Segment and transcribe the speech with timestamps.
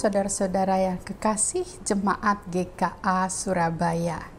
[0.00, 4.32] saudara-saudara yang kekasih jemaat GKA Surabaya.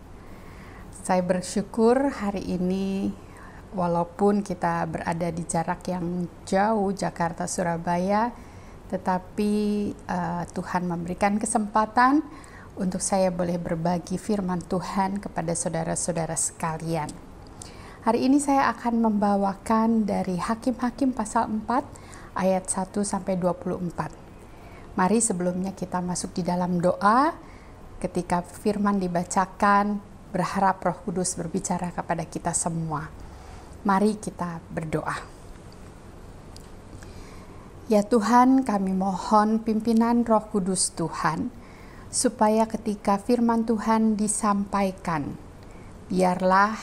[1.06, 3.14] Saya bersyukur hari ini
[3.78, 8.34] walaupun kita berada di jarak yang jauh Jakarta Surabaya,
[8.90, 9.54] tetapi
[10.10, 12.26] uh, Tuhan memberikan kesempatan
[12.82, 17.14] untuk saya boleh berbagi firman Tuhan kepada saudara-saudara sekalian.
[18.02, 24.21] Hari ini saya akan membawakan dari Hakim-hakim pasal 4 ayat 1 sampai 24.
[24.92, 27.32] Mari sebelumnya kita masuk di dalam doa.
[28.02, 30.02] Ketika firman dibacakan,
[30.32, 33.08] berharap Roh Kudus berbicara kepada kita semua.
[33.84, 35.42] Mari kita berdoa.
[37.92, 41.52] Ya Tuhan, kami mohon pimpinan Roh Kudus Tuhan,
[42.08, 45.36] supaya ketika firman Tuhan disampaikan,
[46.08, 46.80] biarlah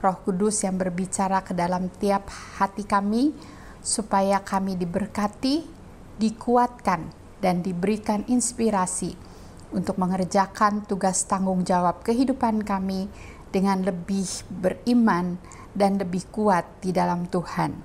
[0.00, 3.36] Roh Kudus yang berbicara ke dalam tiap hati kami,
[3.84, 5.68] supaya kami diberkati,
[6.16, 9.14] dikuatkan, dan diberikan inspirasi
[9.70, 13.06] untuk mengerjakan tugas tanggung jawab kehidupan kami
[13.52, 15.40] dengan lebih beriman
[15.76, 17.76] dan lebih kuat di dalam Tuhan.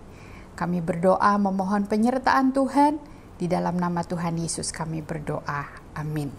[0.53, 3.01] Kami berdoa memohon penyertaan Tuhan
[3.37, 5.65] di dalam nama Tuhan Yesus kami berdoa.
[5.97, 6.29] Amin.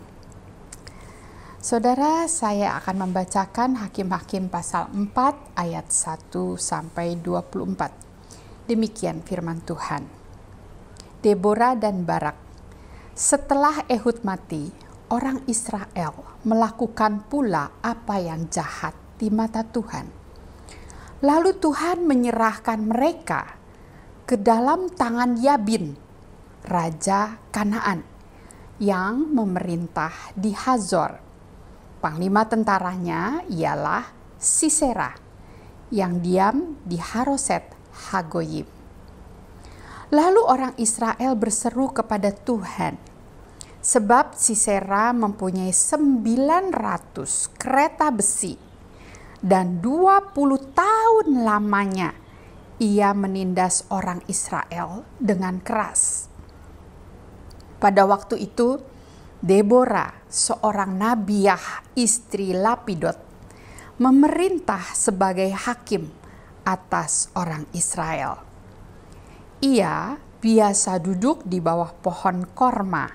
[1.64, 8.68] Saudara, saya akan membacakan Hakim-hakim pasal 4 ayat 1 sampai 24.
[8.68, 10.04] Demikian firman Tuhan.
[11.24, 12.43] Deborah dan Barak
[13.14, 14.74] setelah Ehud mati,
[15.06, 20.10] orang Israel melakukan pula apa yang jahat di mata Tuhan.
[21.22, 23.54] Lalu Tuhan menyerahkan mereka
[24.26, 25.94] ke dalam tangan Yabin,
[26.66, 28.02] raja Kanaan,
[28.82, 31.22] yang memerintah di Hazor.
[32.02, 34.10] Panglima tentaranya ialah
[34.42, 35.14] Sisera,
[35.94, 37.62] yang diam di Haroset
[38.10, 38.73] Hagoyim.
[40.14, 42.94] Lalu orang Israel berseru kepada Tuhan,
[43.82, 48.54] sebab Sisera mempunyai 900 kereta besi
[49.42, 50.30] dan 20
[50.70, 52.14] tahun lamanya
[52.78, 56.30] ia menindas orang Israel dengan keras.
[57.82, 58.78] Pada waktu itu,
[59.42, 63.18] Deborah, seorang nabiah istri Lapidot,
[63.98, 66.06] memerintah sebagai hakim
[66.62, 68.53] atas orang Israel.
[69.64, 73.08] Ia biasa duduk di bawah pohon korma.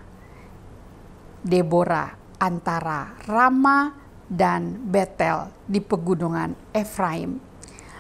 [1.46, 2.10] Deborah
[2.42, 3.94] antara Rama
[4.26, 7.38] dan Betel di pegunungan Efraim.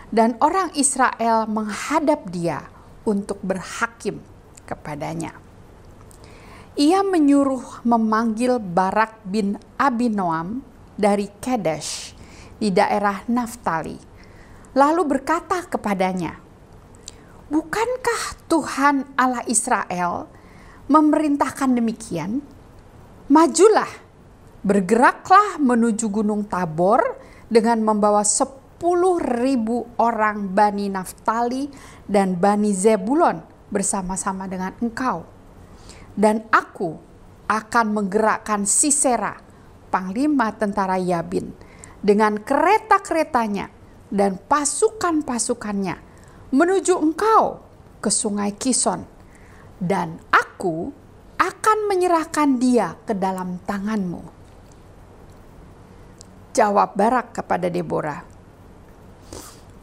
[0.10, 2.66] Dan orang Israel menghadap dia
[3.06, 4.18] untuk berhakim
[4.66, 5.38] kepadanya.
[6.74, 10.66] Ia menyuruh memanggil Barak bin Abinoam
[10.98, 12.18] dari Kadesh
[12.58, 14.02] di daerah Naftali.
[14.74, 16.49] Lalu berkata kepadanya,
[17.50, 20.30] Bukankah Tuhan Allah Israel
[20.86, 22.46] memerintahkan demikian?
[23.26, 23.90] Majulah,
[24.62, 27.02] bergeraklah menuju Gunung Tabor
[27.50, 31.66] dengan membawa sepuluh ribu orang Bani Naftali
[32.06, 33.42] dan Bani Zebulon
[33.74, 35.26] bersama-sama dengan engkau.
[36.14, 37.02] Dan aku
[37.50, 39.34] akan menggerakkan Sisera,
[39.90, 41.50] panglima tentara Yabin,
[41.98, 43.74] dengan kereta-keretanya
[44.14, 46.09] dan pasukan-pasukannya
[46.50, 47.62] menuju engkau
[48.02, 49.06] ke sungai Kison,
[49.78, 50.90] dan aku
[51.40, 54.24] akan menyerahkan dia ke dalam tanganmu.
[56.52, 58.20] Jawab Barak kepada Deborah,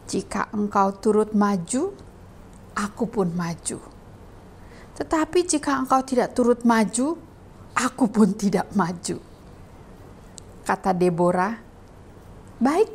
[0.04, 1.96] "Jika engkau turut maju,
[2.76, 3.78] aku pun maju.
[4.96, 7.16] Tetapi jika engkau tidak turut maju,
[7.72, 9.16] aku pun tidak maju."
[10.66, 11.54] Kata Deborah,
[12.60, 12.90] "Baik,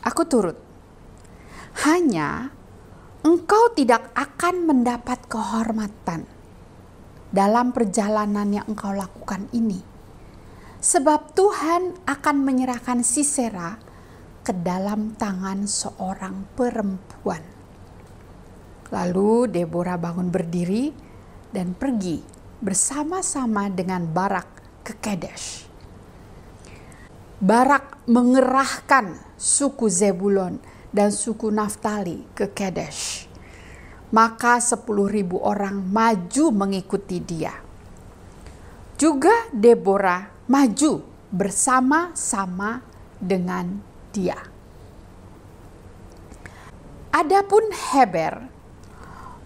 [0.00, 0.63] aku turut."
[1.82, 2.54] Hanya
[3.26, 6.22] engkau tidak akan mendapat kehormatan
[7.34, 9.82] dalam perjalanan yang engkau lakukan ini.
[10.78, 13.74] Sebab Tuhan akan menyerahkan Sisera
[14.44, 17.42] ke dalam tangan seorang perempuan.
[18.92, 20.92] Lalu Deborah bangun berdiri
[21.50, 22.20] dan pergi
[22.62, 24.46] bersama-sama dengan Barak
[24.86, 25.66] ke Kadesh.
[27.40, 30.60] Barak mengerahkan suku Zebulon
[30.94, 33.26] dan suku Naftali ke Kadesh.
[34.14, 37.50] Maka sepuluh ribu orang maju mengikuti dia.
[38.94, 41.02] Juga Deborah maju
[41.34, 42.78] bersama-sama
[43.18, 43.82] dengan
[44.14, 44.38] dia.
[47.10, 48.46] Adapun Heber,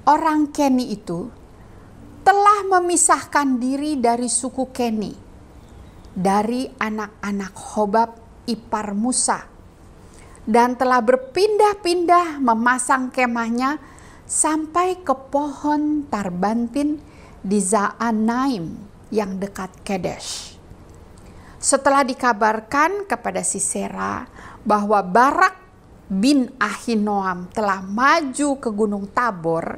[0.04, 1.32] orang Keni itu
[2.20, 5.16] telah memisahkan diri dari suku Keni,
[6.12, 8.10] dari anak-anak Hobab
[8.44, 9.48] ipar Musa,
[10.48, 13.76] dan telah berpindah-pindah memasang kemahnya
[14.24, 17.04] sampai ke pohon Tarbantin
[17.44, 18.72] di Zaanaim
[19.12, 20.56] yang dekat Kadesh.
[21.60, 24.24] Setelah dikabarkan kepada Sisera
[24.64, 25.52] bahwa Barak
[26.08, 29.76] bin Ahinoam telah maju ke Gunung Tabor,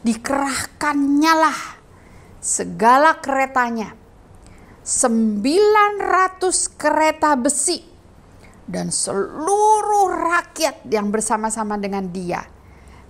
[0.00, 1.60] dikerahkannya lah
[2.40, 3.92] segala keretanya,
[4.80, 7.93] 900 kereta besi,
[8.64, 12.48] dan seluruh rakyat yang bersama-sama dengan dia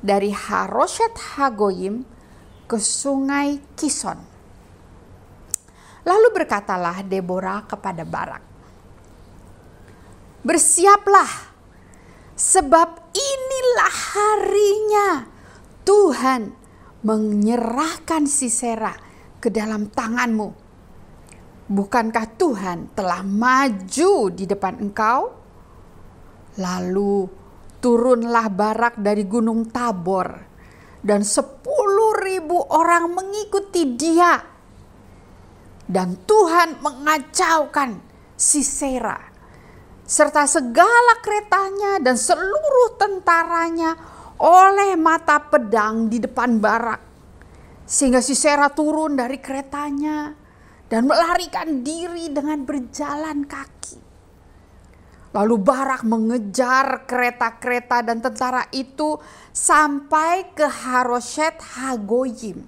[0.05, 2.05] dari Haroshet Hagoyim
[2.69, 4.19] ke sungai Kison.
[6.05, 8.45] Lalu berkatalah Deborah kepada Barak,
[10.45, 11.57] Bersiaplah,
[12.37, 15.09] sebab inilah harinya
[15.89, 16.53] Tuhan
[17.01, 18.93] menyerahkan Sisera
[19.41, 20.53] ke dalam tanganmu.
[21.65, 25.44] Bukankah Tuhan telah maju di depan engkau?
[26.55, 27.27] Lalu
[27.83, 30.29] turunlah Barak dari gunung Tabor
[31.03, 34.39] dan sepuluh ribu orang mengikuti dia.
[35.85, 38.01] Dan Tuhan mengacaukan
[38.35, 39.35] Sisera
[40.05, 43.97] serta segala keretanya dan seluruh tentaranya
[44.37, 47.01] oleh mata pedang di depan Barak.
[47.85, 50.33] Sehingga Sisera turun dari keretanya
[50.89, 54.14] dan melarikan diri dengan berjalan kaki.
[55.35, 59.19] Lalu Barak mengejar kereta-kereta dan tentara itu
[59.51, 62.63] sampai ke Haroshet Hagoyim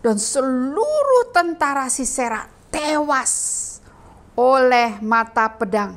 [0.00, 3.32] dan seluruh tentara Sisera tewas
[4.34, 5.94] oleh mata pedang.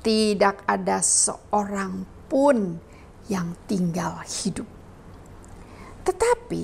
[0.00, 2.78] Tidak ada seorang pun
[3.26, 4.66] yang tinggal hidup.
[6.06, 6.62] Tetapi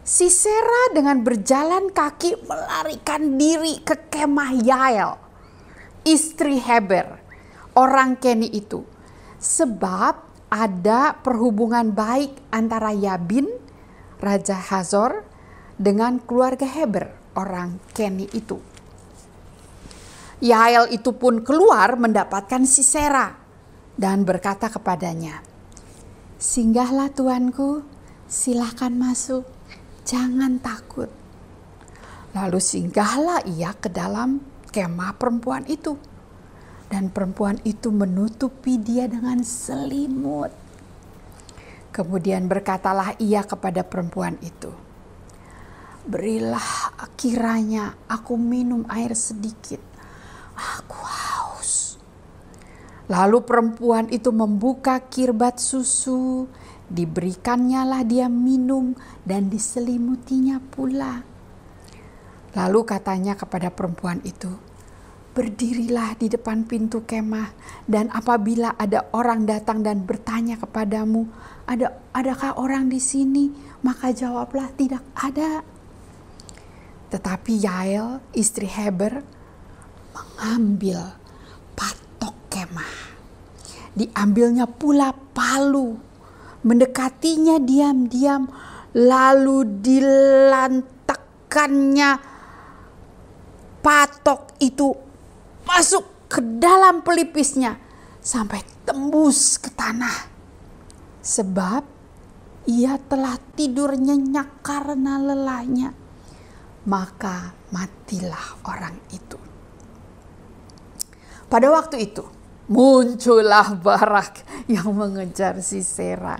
[0.00, 5.12] Sisera dengan berjalan kaki melarikan diri ke kemah Yael,
[6.02, 7.19] istri Heber,
[7.76, 8.82] orang Keni itu.
[9.40, 10.14] Sebab
[10.50, 13.46] ada perhubungan baik antara Yabin,
[14.18, 15.24] Raja Hazor,
[15.80, 18.60] dengan keluarga Heber, orang Keni itu.
[20.40, 23.36] Yael itu pun keluar mendapatkan Sisera
[23.96, 25.44] dan berkata kepadanya,
[26.40, 27.84] Singgahlah tuanku,
[28.24, 29.44] silahkan masuk,
[30.08, 31.12] jangan takut.
[32.32, 34.40] Lalu singgahlah ia ke dalam
[34.72, 36.00] kemah perempuan itu.
[36.90, 40.50] Dan perempuan itu menutupi dia dengan selimut.
[41.94, 44.74] Kemudian berkatalah ia kepada perempuan itu,
[46.00, 49.78] Berilah kiranya aku minum air sedikit.
[50.56, 52.00] Aku haus.
[53.06, 56.48] Lalu perempuan itu membuka kirbat susu,
[56.88, 58.96] diberikannya lah dia minum
[59.28, 61.20] dan diselimutinya pula.
[62.56, 64.56] Lalu katanya kepada perempuan itu,
[65.30, 67.54] berdirilah di depan pintu kemah
[67.86, 71.30] dan apabila ada orang datang dan bertanya kepadamu,
[71.70, 73.54] ada adakah orang di sini?
[73.86, 75.62] Maka jawablah tidak ada.
[77.10, 79.22] Tetapi Yael, istri Heber,
[80.14, 81.14] mengambil
[81.74, 82.94] patok kemah.
[83.94, 85.98] Diambilnya pula palu,
[86.62, 88.46] mendekatinya diam-diam,
[88.94, 92.18] lalu dilantakkannya
[93.82, 95.09] patok itu
[95.70, 97.78] masuk ke dalam pelipisnya
[98.18, 100.26] sampai tembus ke tanah.
[101.22, 101.82] Sebab
[102.66, 106.00] ia telah tidur nyenyak karena lelahnya
[106.88, 109.36] maka matilah orang itu.
[111.50, 112.24] Pada waktu itu,
[112.70, 116.38] muncullah Barak yang mengejar Sisera.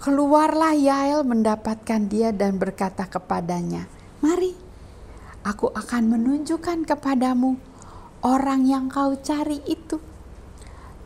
[0.00, 3.90] Keluarlah Yael mendapatkan dia dan berkata kepadanya,
[4.22, 4.54] Mari,
[5.42, 7.58] aku akan menunjukkan kepadamu
[8.24, 9.98] orang yang kau cari itu.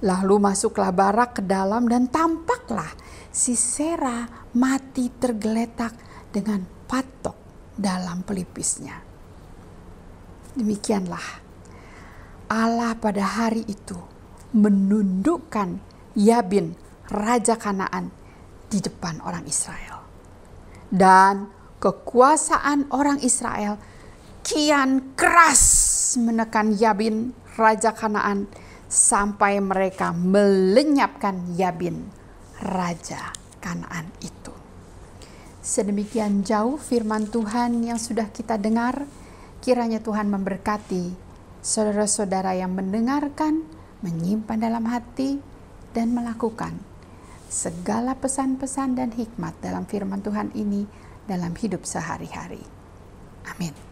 [0.01, 2.89] Lalu masuklah Barak ke dalam dan tampaklah
[3.31, 4.27] Sisera
[4.59, 5.95] mati tergeletak
[6.35, 7.39] dengan patok
[7.79, 8.99] dalam pelipisnya.
[10.59, 11.27] Demikianlah
[12.51, 13.95] Allah pada hari itu
[14.51, 15.79] menundukkan
[16.19, 16.75] Yabin,
[17.07, 18.11] Raja Kanaan,
[18.67, 20.03] di depan orang Israel.
[20.91, 21.47] Dan
[21.79, 23.79] kekuasaan orang Israel
[24.43, 25.63] kian keras
[26.17, 28.51] menekan Yabin, Raja Kanaan,
[28.91, 32.11] sampai mereka melenyapkan Yabin,
[32.59, 33.31] Raja
[33.63, 34.51] Kanaan itu.
[35.61, 39.07] Sedemikian jauh firman Tuhan yang sudah kita dengar,
[39.61, 43.63] kiranya Tuhan memberkati saudara-saudara yang mendengarkan,
[44.01, 45.39] menyimpan dalam hati,
[45.93, 46.79] dan melakukan
[47.51, 50.87] segala pesan-pesan dan hikmat dalam firman Tuhan ini
[51.27, 52.63] dalam hidup sehari-hari.
[53.51, 53.90] Amin.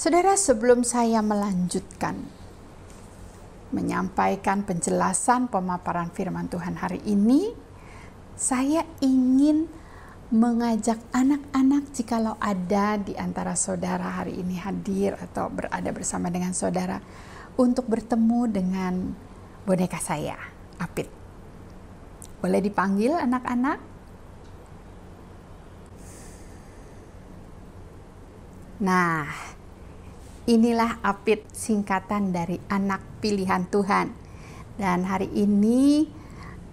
[0.00, 2.16] Saudara, sebelum saya melanjutkan
[3.68, 7.52] menyampaikan penjelasan pemaparan firman Tuhan hari ini,
[8.32, 9.68] saya ingin
[10.32, 16.96] mengajak anak-anak jikalau ada di antara saudara hari ini hadir atau berada bersama dengan saudara
[17.60, 19.12] untuk bertemu dengan
[19.68, 20.40] boneka saya,
[20.80, 21.12] Apit.
[22.40, 23.78] Boleh dipanggil anak-anak?
[28.80, 29.59] Nah,
[30.50, 34.10] inilah Apit singkatan dari anak pilihan Tuhan.
[34.74, 36.10] Dan hari ini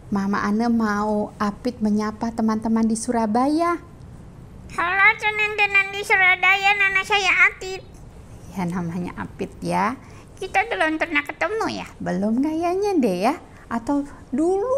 [0.09, 3.77] Mama Ane mau Apit menyapa teman-teman di Surabaya.
[4.73, 7.85] Halo teman-teman di Surabaya, nama saya Apit.
[8.57, 9.93] Ya namanya Apit ya.
[10.41, 11.87] Kita belum pernah ketemu ya?
[12.01, 13.35] Belum kayaknya deh ya.
[13.69, 14.73] Atau dulu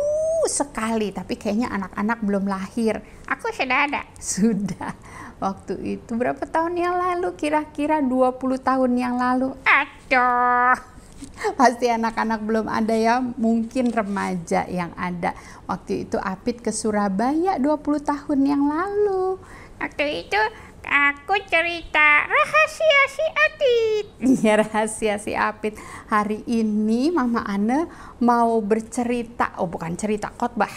[0.52, 3.00] sekali, tapi kayaknya anak-anak belum lahir.
[3.32, 4.02] Aku sudah ada.
[4.20, 4.92] Sudah.
[5.40, 7.32] Waktu itu berapa tahun yang lalu?
[7.40, 9.56] Kira-kira 20 tahun yang lalu.
[9.64, 10.76] Aduh.
[11.60, 15.32] Pasti anak-anak belum ada ya, mungkin remaja yang ada.
[15.64, 17.72] Waktu itu Apit ke Surabaya 20
[18.04, 19.40] tahun yang lalu.
[19.80, 20.42] Waktu itu
[20.84, 24.06] aku cerita rahasia si Apit.
[24.44, 25.80] Iya rahasia si Apit.
[26.12, 27.88] Hari ini Mama Ana
[28.20, 30.72] mau bercerita, oh bukan cerita khotbah.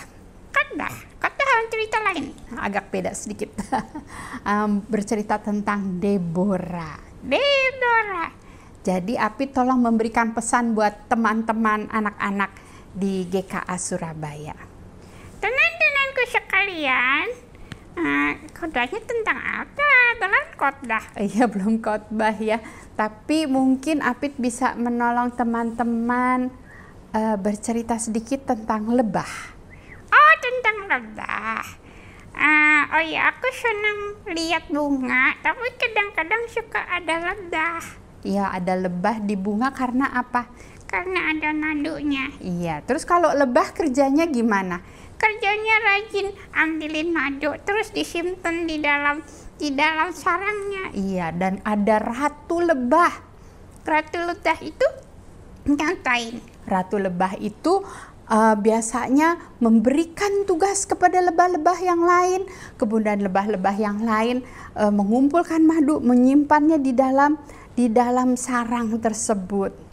[0.55, 1.12] Khotbah, khotbah
[1.73, 2.37] cerita lain.
[2.61, 3.49] Agak beda sedikit.
[4.51, 7.01] um, bercerita tentang Deborah.
[7.25, 8.29] Deborah.
[8.85, 12.53] Jadi Api tolong memberikan pesan buat teman-teman anak-anak
[12.93, 14.59] di GKA Surabaya.
[15.41, 17.27] Teman-temanku sekalian,
[17.97, 19.91] uh, khotbahnya tentang apa?
[20.21, 21.05] Belum khotbah.
[21.31, 22.61] Iya belum khotbah ya.
[22.99, 26.53] Tapi mungkin Apit bisa menolong teman-teman
[27.17, 29.62] uh, bercerita sedikit tentang lebah.
[30.13, 31.65] Oh tentang lebah.
[32.33, 34.01] Uh, oh ya aku senang
[34.33, 37.81] lihat bunga, tapi kadang-kadang suka ada lebah.
[38.25, 40.49] Iya, ada lebah di bunga karena apa?
[40.89, 42.29] Karena ada madunya.
[42.41, 44.85] Iya, terus kalau lebah kerjanya gimana?
[45.17, 49.21] Kerjanya rajin ambilin madu terus disimpan di dalam
[49.57, 50.93] di dalam sarangnya.
[50.93, 53.13] Iya, dan ada ratu lebah.
[53.83, 54.87] Ratu lebah itu
[55.67, 56.43] ngapain?
[56.67, 57.83] Ratu lebah itu
[58.33, 62.49] uh, biasanya memberikan tugas kepada lebah-lebah yang lain,
[62.81, 64.41] kemudian lebah-lebah yang lain
[64.73, 67.37] uh, mengumpulkan madu, menyimpannya di dalam
[67.77, 69.93] di dalam sarang tersebut.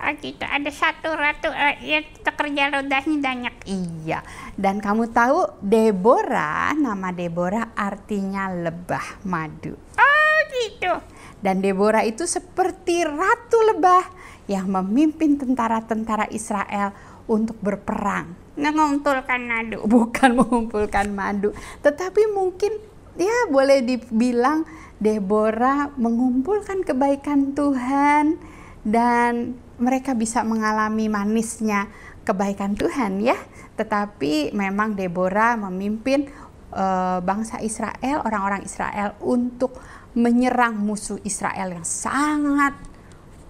[0.00, 3.54] Oh gitu, ada satu ratu uh, ya kerja rodanya banyak.
[3.68, 4.24] Iya,
[4.56, 9.76] dan kamu tahu Deborah, nama Deborah artinya lebah madu.
[10.00, 10.96] Oh gitu.
[11.40, 14.04] Dan Deborah itu seperti ratu lebah
[14.44, 16.92] yang memimpin tentara-tentara Israel
[17.30, 18.34] untuk berperang.
[18.58, 19.78] Mengumpulkan madu.
[19.94, 21.54] Bukan mengumpulkan madu,
[21.86, 22.74] tetapi mungkin
[23.14, 24.66] ya boleh dibilang
[25.00, 28.36] Deborah mengumpulkan kebaikan Tuhan
[28.84, 31.88] dan mereka bisa mengalami manisnya
[32.26, 33.38] kebaikan Tuhan ya.
[33.80, 36.28] Tetapi memang Deborah memimpin
[36.76, 39.80] uh, bangsa Israel, orang-orang Israel untuk
[40.12, 42.74] menyerang musuh Israel yang sangat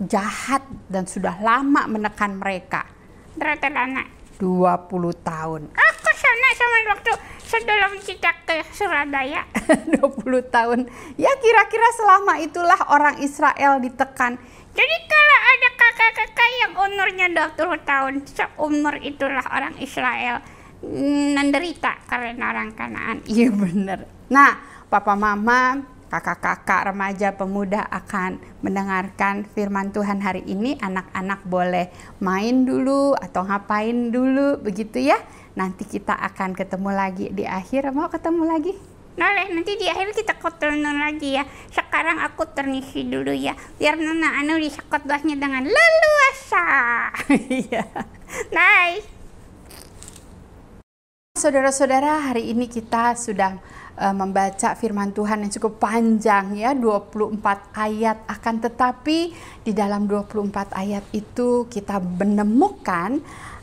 [0.00, 2.99] jahat dan sudah lama menekan mereka.
[3.40, 4.04] Berapa lama?
[4.36, 5.62] 20 tahun.
[5.72, 9.48] Aku sana sama waktu sebelum kita ke Surabaya.
[9.96, 10.04] 20
[10.52, 10.84] tahun.
[11.16, 14.36] Ya kira-kira selama itulah orang Israel ditekan.
[14.76, 20.44] Jadi kalau ada kakak-kakak yang umurnya 20 tahun, seumur itulah orang Israel
[21.36, 23.24] menderita karena orang Kanaan.
[23.24, 24.04] Iya benar.
[24.28, 25.80] Nah, papa mama
[26.10, 30.74] kakak-kakak, remaja, pemuda akan mendengarkan firman Tuhan hari ini.
[30.82, 31.88] Anak-anak boleh
[32.18, 35.16] main dulu atau ngapain dulu, begitu ya.
[35.54, 37.94] Nanti kita akan ketemu lagi di akhir.
[37.94, 38.74] Mau ketemu lagi?
[39.14, 41.44] Boleh, nanti di akhir kita ketemu lagi ya.
[41.70, 43.54] Sekarang aku ternisi dulu ya.
[43.78, 46.66] Biar Nona Anu bisa khotbahnya dengan leluasa.
[47.50, 47.86] Iya.
[48.50, 49.02] Bye.
[51.36, 53.58] Saudara-saudara, hari ini kita sudah
[54.00, 57.36] uh, membaca firman Tuhan yang cukup panjang ya 24
[57.76, 59.18] ayat akan tetapi
[59.62, 63.20] di dalam 24 ayat itu kita menemukan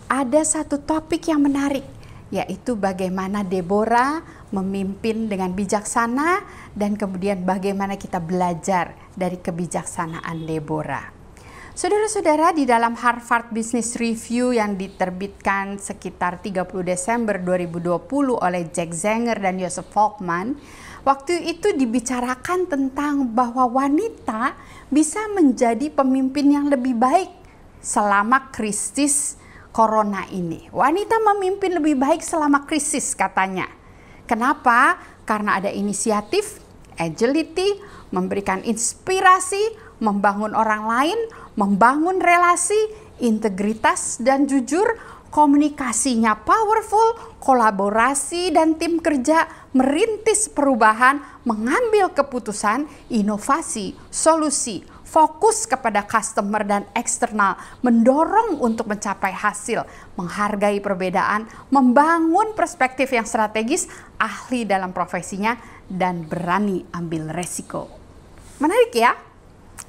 [0.08, 1.84] ada satu topik yang menarik
[2.30, 6.44] yaitu bagaimana Deborah memimpin dengan bijaksana
[6.76, 11.17] dan kemudian bagaimana kita belajar dari kebijaksanaan Deborah.
[11.78, 19.38] Saudara-saudara, di dalam Harvard Business Review yang diterbitkan sekitar 30 Desember 2020 oleh Jack Zenger
[19.38, 20.58] dan Joseph Folkman,
[21.06, 24.58] waktu itu dibicarakan tentang bahwa wanita
[24.90, 27.30] bisa menjadi pemimpin yang lebih baik
[27.78, 29.38] selama krisis
[29.70, 30.66] corona ini.
[30.74, 33.70] Wanita memimpin lebih baik selama krisis katanya.
[34.26, 34.98] Kenapa?
[35.30, 36.58] Karena ada inisiatif,
[36.98, 37.78] agility,
[38.10, 41.20] memberikan inspirasi, membangun orang lain,
[41.58, 42.78] membangun relasi,
[43.18, 44.86] integritas dan jujur,
[45.34, 56.62] komunikasinya powerful, kolaborasi dan tim kerja merintis perubahan, mengambil keputusan, inovasi, solusi, fokus kepada customer
[56.68, 59.84] dan eksternal, mendorong untuk mencapai hasil,
[60.20, 63.88] menghargai perbedaan, membangun perspektif yang strategis,
[64.20, 65.56] ahli dalam profesinya,
[65.88, 67.88] dan berani ambil resiko.
[68.60, 69.27] Menarik ya?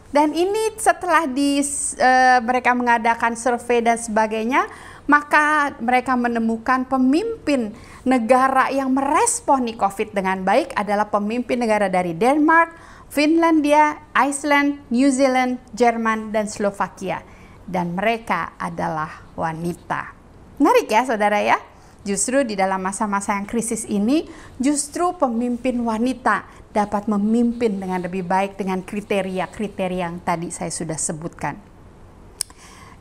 [0.09, 4.65] Dan ini setelah di uh, mereka mengadakan survei dan sebagainya,
[5.05, 7.77] maka mereka menemukan pemimpin
[8.09, 12.73] negara yang meresponi COVID dengan baik adalah pemimpin negara dari Denmark,
[13.13, 17.21] Finlandia, Iceland, New Zealand, Jerman, dan Slovakia.
[17.69, 20.17] Dan mereka adalah wanita.
[20.57, 21.61] Menarik ya saudara ya?
[22.09, 24.25] Justru di dalam masa-masa yang krisis ini,
[24.57, 31.61] justru pemimpin wanita dapat memimpin dengan lebih baik dengan kriteria-kriteria yang tadi saya sudah sebutkan.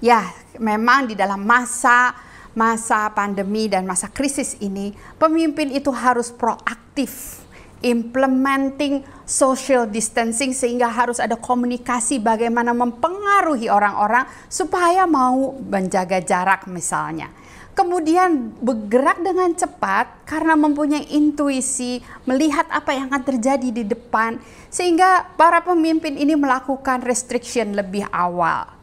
[0.03, 0.27] Ya,
[0.59, 2.11] memang di dalam masa
[2.51, 7.39] masa pandemi dan masa krisis ini, pemimpin itu harus proaktif
[7.85, 17.29] implementing social distancing sehingga harus ada komunikasi bagaimana mempengaruhi orang-orang supaya mau menjaga jarak misalnya
[17.77, 24.41] kemudian bergerak dengan cepat karena mempunyai intuisi, melihat apa yang akan terjadi di depan,
[24.73, 28.73] sehingga para pemimpin ini melakukan restriction lebih awal.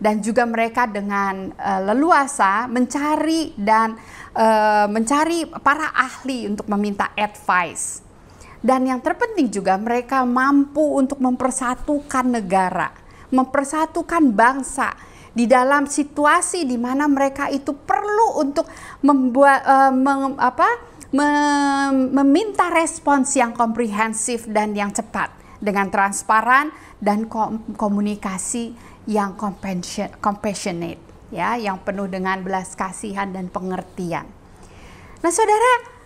[0.00, 4.00] Dan juga mereka dengan uh, leluasa mencari dan
[4.32, 8.00] uh, mencari para ahli untuk meminta advice.
[8.64, 12.88] Dan yang terpenting juga mereka mampu untuk mempersatukan negara,
[13.28, 14.96] mempersatukan bangsa,
[15.30, 18.66] di dalam situasi di mana mereka itu perlu untuk
[19.06, 20.68] membuat uh, meng, apa
[21.14, 25.30] mem, meminta respons yang komprehensif dan yang cepat
[25.62, 28.74] dengan transparan dan kom, komunikasi
[29.06, 29.36] yang
[30.18, 34.26] compassionate ya yang penuh dengan belas kasihan dan pengertian.
[35.20, 35.99] Nah, Saudara,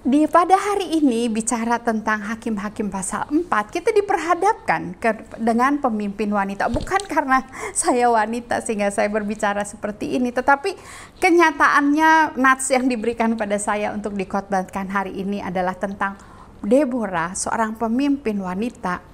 [0.00, 6.72] di pada hari ini bicara tentang hakim-hakim pasal 4 kita diperhadapkan ke, dengan pemimpin wanita.
[6.72, 7.44] Bukan karena
[7.76, 10.72] saya wanita sehingga saya berbicara seperti ini tetapi
[11.20, 16.16] kenyataannya nats yang diberikan pada saya untuk dikotbatkan hari ini adalah tentang
[16.64, 19.04] Deborah seorang pemimpin wanita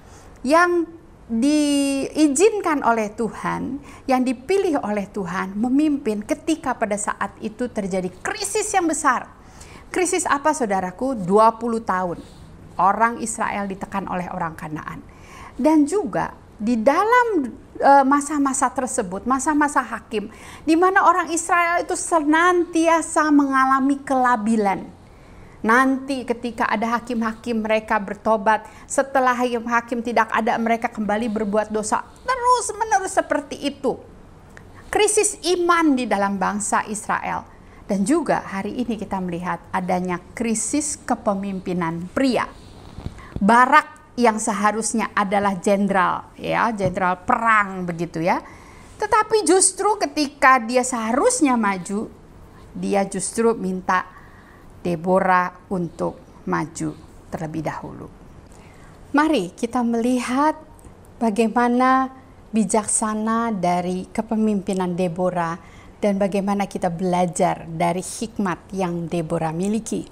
[0.47, 0.87] yang
[1.27, 8.87] diizinkan oleh Tuhan, yang dipilih oleh Tuhan memimpin ketika pada saat itu terjadi krisis yang
[8.87, 9.36] besar
[9.87, 11.15] Krisis apa saudaraku?
[11.15, 12.19] 20 tahun
[12.77, 15.01] orang Israel ditekan oleh orang Kanaan.
[15.57, 20.29] Dan juga di dalam e, masa-masa tersebut, masa-masa hakim,
[20.65, 24.85] di mana orang Israel itu senantiasa mengalami kelabilan.
[25.65, 32.05] Nanti ketika ada hakim-hakim mereka bertobat, setelah hakim-hakim tidak ada mereka kembali berbuat dosa.
[32.21, 33.97] Terus menerus seperti itu.
[34.87, 37.56] Krisis iman di dalam bangsa Israel
[37.87, 42.45] dan juga hari ini kita melihat adanya krisis kepemimpinan pria.
[43.39, 48.43] Barak yang seharusnya adalah jenderal, ya, jenderal perang begitu ya.
[48.99, 52.11] Tetapi justru ketika dia seharusnya maju,
[52.75, 54.03] dia justru minta
[54.83, 56.91] Deborah untuk maju
[57.31, 58.07] terlebih dahulu.
[59.15, 60.59] Mari kita melihat
[61.21, 62.11] bagaimana
[62.51, 70.05] bijaksana dari kepemimpinan Deborah dan bagaimana kita belajar dari hikmat yang Deborah miliki.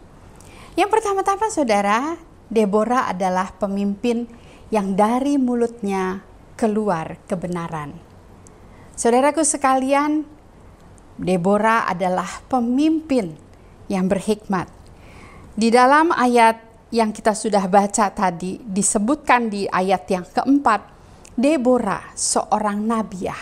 [0.74, 2.18] Yang pertama-tama saudara,
[2.50, 4.26] Deborah adalah pemimpin
[4.74, 6.26] yang dari mulutnya
[6.58, 7.96] keluar kebenaran.
[8.98, 10.26] Saudaraku sekalian,
[11.16, 13.38] Deborah adalah pemimpin
[13.88, 14.68] yang berhikmat.
[15.56, 16.60] Di dalam ayat
[16.92, 20.82] yang kita sudah baca tadi disebutkan di ayat yang keempat,
[21.36, 23.40] Deborah seorang nabiah,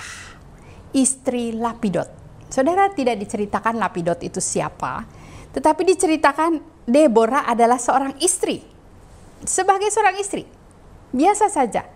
[0.93, 2.22] istri Lapidot
[2.53, 5.09] Saudara tidak diceritakan Lapidot itu siapa,
[5.57, 8.61] tetapi diceritakan Deborah adalah seorang istri.
[9.41, 10.45] Sebagai seorang istri,
[11.09, 11.89] biasa saja.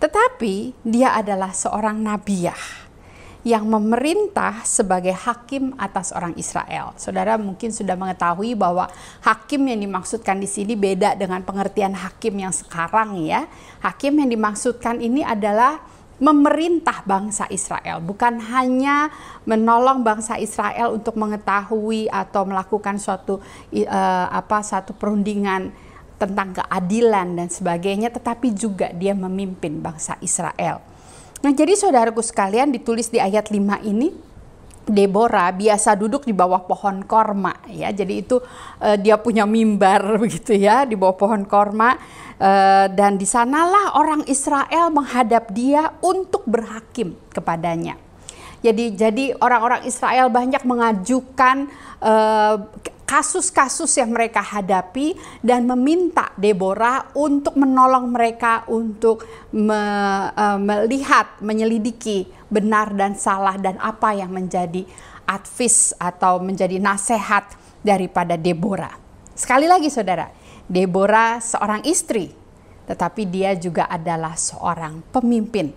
[0.00, 2.56] Tetapi dia adalah seorang nabiah
[3.44, 6.96] yang memerintah sebagai hakim atas orang Israel.
[6.96, 8.88] Saudara mungkin sudah mengetahui bahwa
[9.20, 13.44] hakim yang dimaksudkan di sini beda dengan pengertian hakim yang sekarang ya.
[13.84, 15.84] Hakim yang dimaksudkan ini adalah
[16.20, 19.08] memerintah bangsa Israel, bukan hanya
[19.48, 25.72] menolong bangsa Israel untuk mengetahui atau melakukan suatu uh, apa satu perundingan
[26.20, 30.84] tentang keadilan dan sebagainya, tetapi juga dia memimpin bangsa Israel.
[31.40, 34.12] Nah, jadi saudaraku sekalian ditulis di ayat 5 ini
[34.90, 37.94] Deborah biasa duduk di bawah pohon korma ya.
[37.94, 38.42] Jadi itu
[38.82, 41.96] uh, dia punya mimbar begitu ya di bawah pohon korma
[42.36, 47.96] uh, dan di sanalah orang Israel menghadap dia untuk berhakim kepadanya.
[48.60, 51.72] Jadi jadi orang-orang Israel banyak mengajukan
[52.04, 52.60] uh,
[53.10, 59.82] kasus-kasus yang mereka hadapi dan meminta Deborah untuk menolong mereka untuk me,
[60.30, 64.84] uh, melihat, menyelidiki benar dan salah dan apa yang menjadi
[65.24, 67.46] advis atau menjadi nasihat
[67.80, 68.98] daripada Deborah.
[69.32, 70.28] Sekali lagi saudara,
[70.66, 72.34] Deborah seorang istri,
[72.84, 75.70] tetapi dia juga adalah seorang pemimpin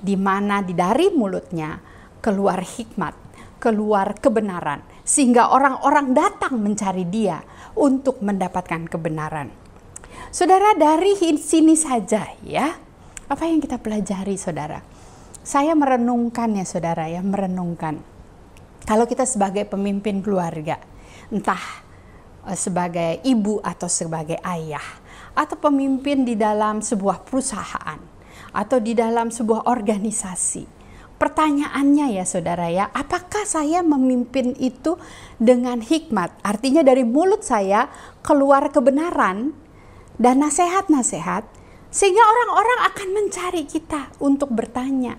[0.00, 1.78] di mana dari mulutnya
[2.24, 3.14] keluar hikmat,
[3.60, 7.44] keluar kebenaran, sehingga orang-orang datang mencari dia
[7.76, 9.52] untuk mendapatkan kebenaran.
[10.32, 12.72] Saudara, dari sini saja ya,
[13.28, 14.93] apa yang kita pelajari saudara?
[15.44, 18.00] Saya merenungkan ya saudara ya, merenungkan.
[18.88, 20.80] Kalau kita sebagai pemimpin keluarga,
[21.28, 21.60] entah
[22.48, 25.04] eh, sebagai ibu atau sebagai ayah,
[25.36, 28.00] atau pemimpin di dalam sebuah perusahaan,
[28.56, 34.98] atau di dalam sebuah organisasi, Pertanyaannya ya saudara ya, apakah saya memimpin itu
[35.38, 36.34] dengan hikmat?
[36.42, 37.86] Artinya dari mulut saya
[38.26, 39.54] keluar kebenaran
[40.18, 41.46] dan nasihat-nasihat
[41.94, 45.14] sehingga orang-orang akan mencari kita untuk bertanya.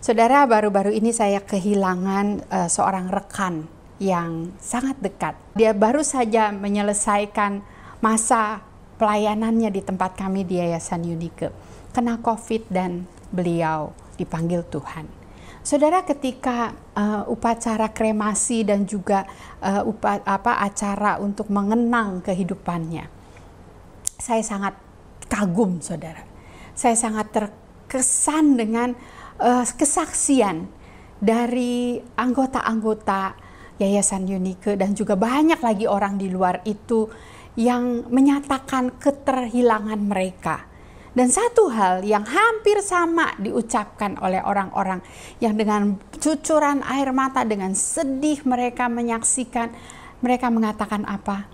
[0.00, 3.68] Saudara, baru-baru ini saya kehilangan uh, seorang rekan
[4.00, 5.36] yang sangat dekat.
[5.52, 7.60] Dia baru saja menyelesaikan
[8.00, 8.64] masa
[8.96, 11.52] pelayanannya di tempat kami di Yayasan Unike.
[11.92, 15.04] Kena COVID dan beliau dipanggil Tuhan.
[15.60, 19.28] Saudara ketika uh, upacara kremasi dan juga
[19.60, 23.04] uh, upa, apa acara untuk mengenang kehidupannya.
[24.16, 24.80] Saya sangat
[25.28, 26.24] kagum Saudara.
[26.72, 28.96] Saya sangat terkesan dengan
[29.40, 30.68] uh, kesaksian
[31.20, 33.48] dari anggota-anggota
[33.80, 37.08] Yayasan Unike dan juga banyak lagi orang di luar itu
[37.56, 40.70] yang menyatakan keterhilangan mereka
[41.10, 45.02] dan satu hal yang hampir sama diucapkan oleh orang-orang
[45.42, 49.74] yang dengan cucuran air mata, dengan sedih mereka menyaksikan,
[50.22, 51.50] mereka mengatakan apa?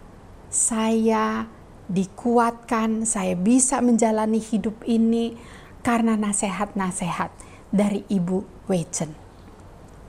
[0.53, 1.49] Saya
[1.89, 5.41] dikuatkan, saya bisa menjalani hidup ini
[5.81, 9.15] karena nasihat-nasihat dari Ibu Wechen,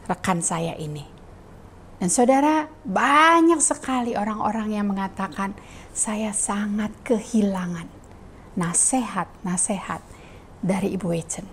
[0.06, 1.06] rekan saya ini.
[1.98, 5.58] Dan saudara, banyak sekali orang-orang yang mengatakan,
[5.98, 7.89] saya sangat kehilangan
[8.54, 10.02] nasihat-nasihat
[10.62, 11.46] dari Ibu Wechen.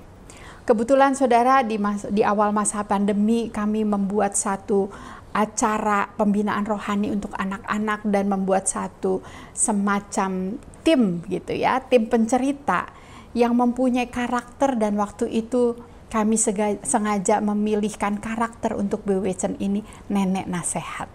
[0.64, 4.88] Kebetulan saudara di, mas, di awal masa pandemi kami membuat satu
[5.34, 9.20] acara pembinaan rohani untuk anak-anak dan membuat satu
[9.52, 12.88] semacam tim gitu ya, tim pencerita
[13.34, 15.74] yang mempunyai karakter dan waktu itu
[16.14, 16.38] kami
[16.86, 21.10] sengaja memilihkan karakter untuk Wechen ini nenek nasihat.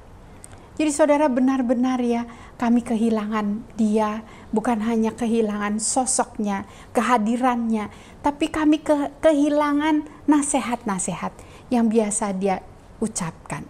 [0.76, 2.28] Jadi saudara benar-benar ya
[2.60, 7.88] kami kehilangan dia, bukan hanya kehilangan sosoknya, kehadirannya,
[8.20, 11.32] tapi kami ke kehilangan nasihat-nasihat
[11.72, 12.60] yang biasa dia
[13.00, 13.64] ucapkan.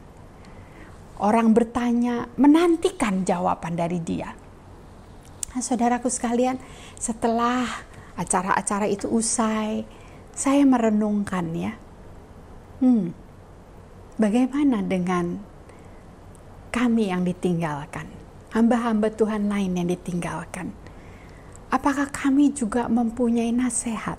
[1.22, 4.34] Orang bertanya, menantikan jawaban dari dia.
[5.54, 6.58] Nah, saudaraku sekalian,
[6.98, 7.66] setelah
[8.18, 9.99] acara-acara itu usai,
[10.40, 11.76] saya merenungkan ya,
[12.80, 13.12] hmm,
[14.16, 15.36] bagaimana dengan
[16.72, 18.08] kami yang ditinggalkan,
[18.56, 20.72] hamba-hamba Tuhan lain yang ditinggalkan.
[21.68, 24.16] Apakah kami juga mempunyai nasihat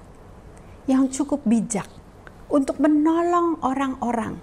[0.84, 1.88] yang cukup bijak
[2.52, 4.36] untuk menolong orang-orang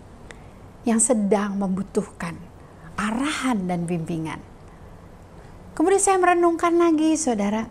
[0.81, 2.41] yang sedang membutuhkan
[2.97, 4.41] arahan dan bimbingan?
[5.77, 7.69] Kemudian saya merenungkan lagi, saudara.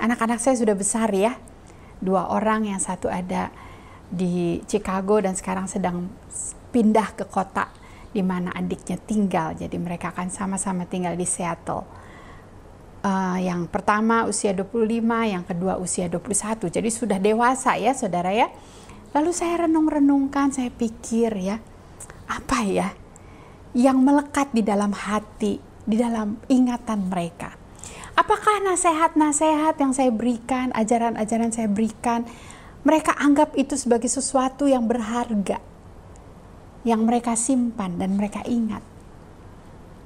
[0.00, 1.36] Anak-anak saya sudah besar ya.
[2.00, 3.50] Dua orang, yang satu ada
[4.10, 6.10] di Chicago dan sekarang sedang
[6.70, 7.70] pindah ke kota
[8.14, 9.58] di mana adiknya tinggal.
[9.58, 11.82] Jadi mereka akan sama-sama tinggal di Seattle.
[13.04, 16.72] Uh, yang pertama usia 25, yang kedua usia 21.
[16.72, 18.48] Jadi sudah dewasa ya saudara ya.
[19.12, 21.62] Lalu saya renung-renungkan, saya pikir ya,
[22.26, 22.88] apa ya
[23.74, 27.63] yang melekat di dalam hati, di dalam ingatan mereka.
[28.14, 32.22] Apakah nasihat-nasihat yang saya berikan, ajaran-ajaran saya berikan,
[32.86, 35.58] mereka anggap itu sebagai sesuatu yang berharga,
[36.86, 38.86] yang mereka simpan dan mereka ingat.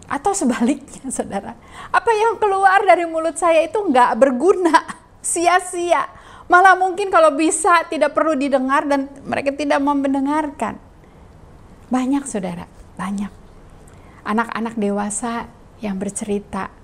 [0.09, 1.53] Atau sebaliknya, saudara,
[1.93, 4.89] apa yang keluar dari mulut saya itu nggak berguna,
[5.21, 6.09] sia-sia.
[6.49, 10.81] Malah mungkin kalau bisa tidak perlu didengar dan mereka tidak mau mendengarkan.
[11.93, 12.65] Banyak saudara,
[12.97, 13.29] banyak.
[14.25, 15.45] Anak-anak dewasa
[15.85, 16.78] yang bercerita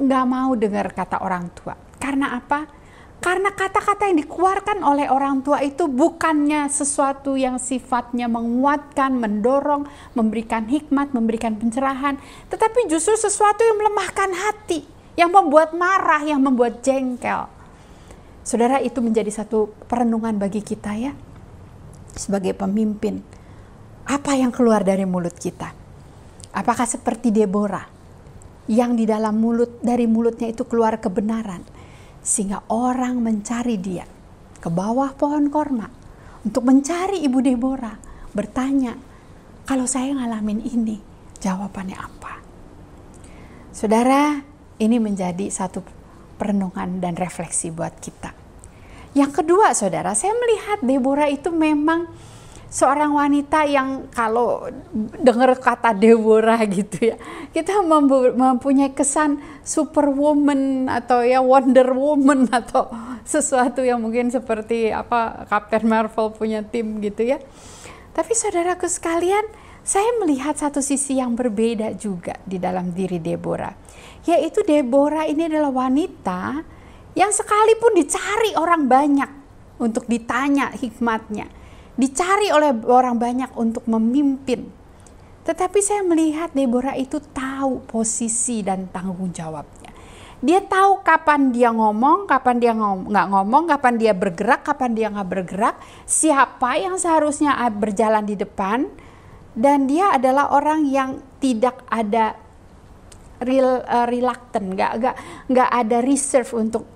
[0.00, 1.76] nggak mau dengar kata orang tua.
[2.00, 2.64] Karena apa?
[3.20, 9.84] Karena kata-kata yang dikeluarkan oleh orang tua itu bukannya sesuatu yang sifatnya menguatkan, mendorong,
[10.16, 12.16] memberikan hikmat, memberikan pencerahan,
[12.48, 14.88] tetapi justru sesuatu yang melemahkan hati,
[15.20, 17.44] yang membuat marah, yang membuat jengkel.
[18.40, 21.12] Saudara, itu menjadi satu perenungan bagi kita ya.
[22.10, 23.22] sebagai pemimpin,
[24.02, 25.70] apa yang keluar dari mulut kita?
[26.50, 27.99] Apakah seperti Deborah
[28.70, 31.66] yang di dalam mulut dari mulutnya itu keluar kebenaran
[32.22, 34.06] sehingga orang mencari dia
[34.62, 35.90] ke bawah pohon korma
[36.46, 37.98] untuk mencari ibu Deborah
[38.30, 38.94] bertanya
[39.66, 40.96] kalau saya ngalamin ini
[41.42, 42.42] jawabannya apa?
[43.74, 44.38] Saudara,
[44.82, 45.82] ini menjadi satu
[46.36, 48.34] perenungan dan refleksi buat kita.
[49.14, 52.06] Yang kedua, saudara, saya melihat Deborah itu memang
[52.70, 54.70] seorang wanita yang kalau
[55.18, 57.16] dengar kata Deborah gitu ya,
[57.50, 62.86] kita mempunyai kesan superwoman atau ya Wonder Woman atau
[63.26, 67.42] sesuatu yang mungkin seperti apa Captain Marvel punya tim gitu ya.
[68.14, 69.42] Tapi saudaraku sekalian,
[69.82, 73.74] saya melihat satu sisi yang berbeda juga di dalam diri Deborah.
[74.30, 76.62] Yaitu Deborah ini adalah wanita
[77.18, 79.30] yang sekalipun dicari orang banyak
[79.82, 81.59] untuk ditanya hikmatnya
[82.00, 84.72] dicari oleh orang banyak untuk memimpin.
[85.44, 89.92] Tetapi saya melihat Deborah itu tahu posisi dan tanggung jawabnya.
[90.40, 95.28] Dia tahu kapan dia ngomong, kapan dia nggak ngomong, kapan dia bergerak, kapan dia nggak
[95.28, 95.76] bergerak,
[96.08, 98.88] siapa yang seharusnya berjalan di depan,
[99.52, 102.40] dan dia adalah orang yang tidak ada
[103.44, 105.16] real uh, reluctant, nggak nggak
[105.52, 106.88] nggak ada reserve untuk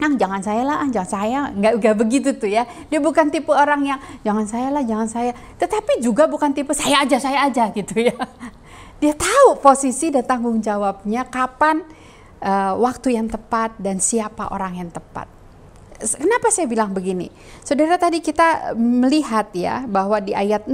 [0.00, 2.64] ah jangan saya lah, ah jangan saya, nggak nggak begitu tuh ya.
[2.88, 5.32] Dia bukan tipe orang yang jangan saya lah, jangan saya.
[5.60, 8.16] Tetapi juga bukan tipe saya aja, saya aja gitu ya.
[9.00, 11.84] Dia tahu posisi dan tanggung jawabnya kapan
[12.40, 15.28] uh, waktu yang tepat dan siapa orang yang tepat.
[16.00, 17.28] Kenapa saya bilang begini?
[17.60, 20.72] Saudara tadi kita melihat ya bahwa di ayat 6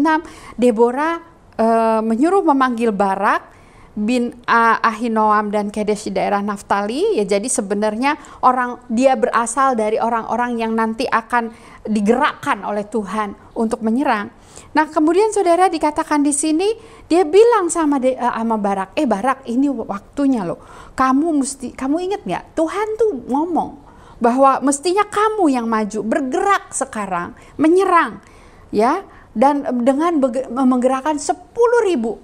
[0.54, 1.18] Deborah
[1.58, 3.55] uh, menyuruh memanggil Barak
[3.96, 10.60] bin Ahinoam dan Kedesh di daerah Naftali ya jadi sebenarnya orang dia berasal dari orang-orang
[10.60, 11.48] yang nanti akan
[11.88, 14.28] digerakkan oleh Tuhan untuk menyerang.
[14.76, 16.68] Nah, kemudian saudara dikatakan di sini
[17.08, 20.60] dia bilang sama de, uh, sama Barak, "Eh Barak, ini waktunya loh.
[20.92, 22.44] Kamu mesti kamu ingat nggak?
[22.52, 23.70] Tuhan tuh ngomong
[24.20, 28.20] bahwa mestinya kamu yang maju, bergerak sekarang, menyerang."
[28.74, 29.06] Ya,
[29.36, 30.20] dan dengan
[30.52, 32.16] menggerakkan 10 ribu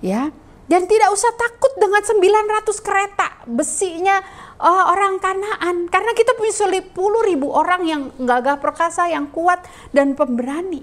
[0.00, 0.32] ya
[0.66, 4.18] dan tidak usah takut dengan 900 kereta besinya
[4.58, 5.86] uh, orang Kanaan.
[5.86, 6.90] Karena kita punya 10
[7.30, 9.62] ribu orang yang gagah perkasa, yang kuat
[9.94, 10.82] dan pemberani.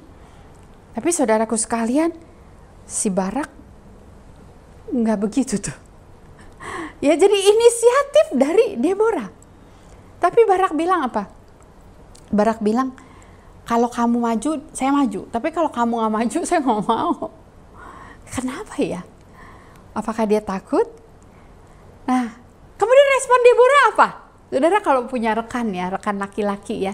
[0.94, 2.16] Tapi saudaraku sekalian,
[2.88, 3.50] si Barak
[4.94, 5.76] nggak begitu tuh.
[7.04, 9.28] Ya jadi inisiatif dari Deborah.
[10.24, 11.28] Tapi Barak bilang apa?
[12.32, 12.96] Barak bilang,
[13.68, 15.28] kalau kamu maju, saya maju.
[15.28, 17.28] Tapi kalau kamu nggak maju, saya nggak mau.
[18.32, 19.04] Kenapa ya?
[19.94, 20.86] Apakah dia takut?
[22.10, 22.26] Nah,
[22.76, 24.08] kemudian respon Deborah apa?
[24.54, 26.94] Saudara kalau punya rekan ya, rekan laki-laki ya,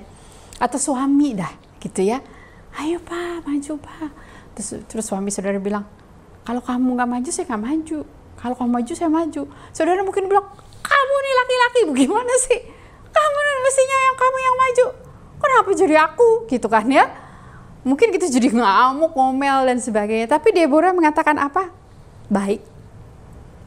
[0.60, 2.24] atau suami dah gitu ya.
[2.80, 4.12] Ayo pak, maju pak.
[4.56, 5.84] Terus, terus suami saudara bilang,
[6.48, 8.00] kalau kamu nggak maju saya nggak maju.
[8.40, 9.42] Kalau kamu maju saya maju.
[9.76, 10.48] Saudara mungkin bilang,
[10.80, 12.60] kamu nih laki-laki bagaimana sih?
[13.10, 14.86] Kamu mestinya yang kamu yang maju.
[15.40, 17.08] Kenapa jadi aku gitu kan ya?
[17.84, 20.28] Mungkin kita jadi ngamuk, ngomel dan sebagainya.
[20.28, 21.72] Tapi Deborah mengatakan apa?
[22.28, 22.62] Baik,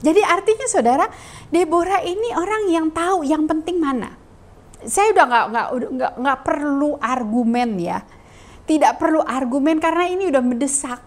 [0.03, 1.07] jadi artinya saudara,
[1.55, 4.19] Deborah ini orang yang tahu yang penting mana.
[4.83, 8.03] Saya udah nggak nggak nggak nggak perlu argumen ya,
[8.67, 11.01] tidak perlu argumen karena ini udah mendesak.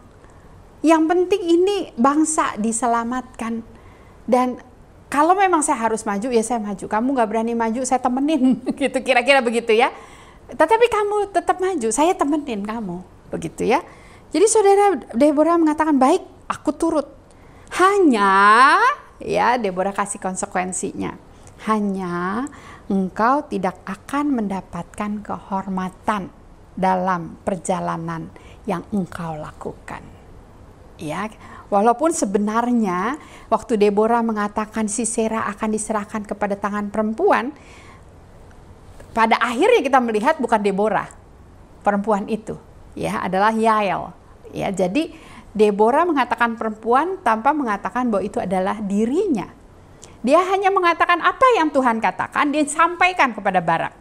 [0.79, 3.67] Yang penting ini bangsa diselamatkan
[4.31, 4.63] dan
[5.12, 6.86] kalau memang saya harus maju ya saya maju.
[6.88, 9.91] Kamu nggak berani maju saya temenin gitu kira-kira begitu ya.
[10.45, 13.84] Tetapi kamu tetap maju, saya temenin kamu begitu ya.
[14.31, 17.14] Jadi saudara Deborah mengatakan baik, aku turut
[17.76, 18.32] hanya
[19.20, 21.16] ya Deborah kasih konsekuensinya.
[21.66, 22.46] Hanya
[22.92, 26.30] engkau tidak akan mendapatkan kehormatan
[26.76, 28.30] dalam perjalanan
[28.68, 30.04] yang engkau lakukan.
[30.96, 31.28] Ya,
[31.68, 33.20] walaupun sebenarnya
[33.52, 37.52] waktu Deborah mengatakan si Sisera akan diserahkan kepada tangan perempuan,
[39.12, 41.12] pada akhirnya kita melihat bukan Deborah,
[41.84, 42.56] perempuan itu,
[42.96, 44.16] ya adalah Yael.
[44.56, 45.12] Ya, jadi
[45.56, 49.48] Deborah mengatakan perempuan tanpa mengatakan bahwa itu adalah dirinya.
[50.20, 53.96] Dia hanya mengatakan apa yang Tuhan katakan, dia sampaikan kepada Barak.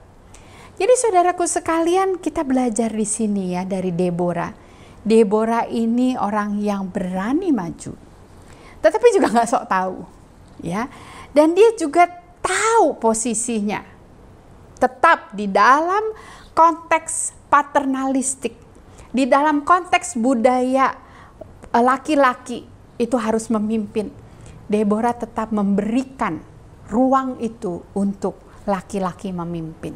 [0.75, 4.51] Jadi saudaraku sekalian, kita belajar di sini ya dari Deborah.
[5.07, 7.95] Deborah ini orang yang berani maju.
[8.83, 9.97] Tetapi juga nggak sok tahu.
[10.59, 10.91] ya.
[11.31, 12.11] Dan dia juga
[12.43, 13.87] tahu posisinya.
[14.83, 16.03] Tetap di dalam
[16.51, 18.59] konteks paternalistik.
[19.15, 21.04] Di dalam konteks budaya
[21.81, 22.67] laki-laki
[23.01, 24.13] itu harus memimpin.
[24.71, 26.41] Deborah tetap memberikan
[26.89, 29.93] ruang itu untuk laki-laki memimpin.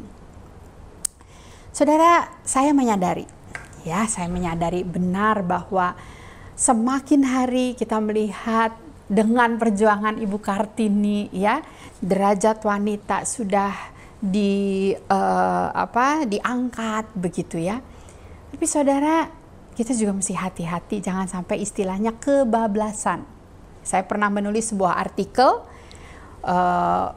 [1.73, 3.39] Saudara, saya menyadari
[3.87, 5.95] Ya, saya menyadari benar bahwa
[6.59, 8.75] semakin hari kita melihat
[9.07, 11.63] dengan perjuangan Ibu Kartini ya,
[12.03, 13.71] derajat wanita sudah
[14.19, 17.79] di uh, apa diangkat begitu ya.
[18.51, 19.31] Tapi saudara,
[19.79, 23.23] kita juga mesti hati-hati jangan sampai istilahnya kebablasan.
[23.79, 25.63] Saya pernah menulis sebuah artikel
[26.43, 27.07] uh,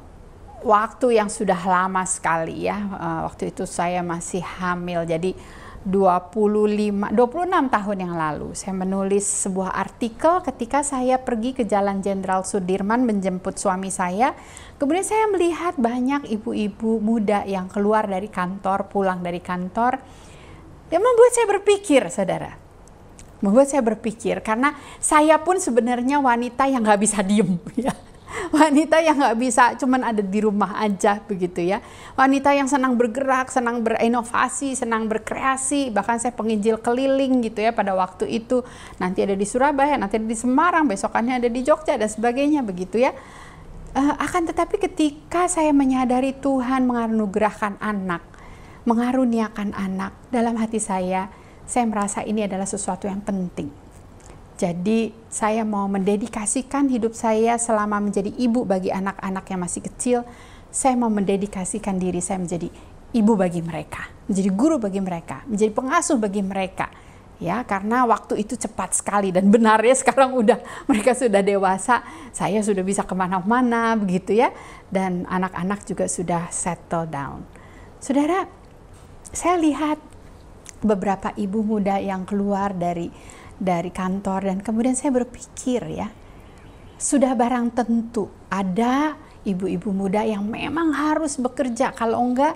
[0.63, 2.79] waktu yang sudah lama sekali ya.
[2.79, 5.03] Uh, waktu itu saya masih hamil.
[5.03, 5.35] Jadi
[5.83, 12.47] 25 26 tahun yang lalu saya menulis sebuah artikel ketika saya pergi ke Jalan Jenderal
[12.47, 14.39] Sudirman menjemput suami saya.
[14.79, 19.99] Kemudian saya melihat banyak ibu-ibu muda yang keluar dari kantor, pulang dari kantor.
[20.93, 22.53] Dia membuat saya berpikir, Saudara.
[23.41, 27.57] Membuat saya berpikir karena saya pun sebenarnya wanita yang nggak bisa diem
[27.89, 27.97] ya.
[28.53, 31.81] Wanita yang nggak bisa cuman ada di rumah aja begitu ya.
[32.13, 37.97] Wanita yang senang bergerak senang berinovasi senang berkreasi bahkan saya penginjil keliling gitu ya pada
[37.97, 38.61] waktu itu.
[39.01, 43.01] Nanti ada di Surabaya nanti ada di Semarang besokannya ada di Jogja dan sebagainya begitu
[43.01, 43.17] ya.
[43.97, 48.32] Uh, akan tetapi ketika saya menyadari Tuhan menganugerahkan anak
[48.89, 51.31] mengaruniakan anak dalam hati saya
[51.67, 53.83] saya merasa ini adalah sesuatu yang penting
[54.63, 60.23] jadi saya mau mendedikasikan hidup saya selama menjadi ibu bagi anak-anak yang masih kecil.
[60.71, 62.71] Saya mau mendedikasikan diri saya menjadi
[63.11, 66.87] ibu bagi mereka, menjadi guru bagi mereka, menjadi pengasuh bagi mereka.
[67.43, 72.63] Ya, karena waktu itu cepat sekali dan benar ya sekarang udah mereka sudah dewasa, saya
[72.63, 74.55] sudah bisa ke mana-mana begitu ya,
[74.95, 77.43] dan anak-anak juga sudah settle down.
[77.99, 78.47] Saudara,
[79.33, 79.99] saya lihat
[80.85, 83.09] beberapa ibu muda yang keluar dari
[83.57, 86.09] dari kantor dan kemudian saya berpikir ya
[87.03, 91.91] sudah barang tentu ada ibu-ibu muda yang memang harus bekerja.
[91.95, 92.55] Kalau enggak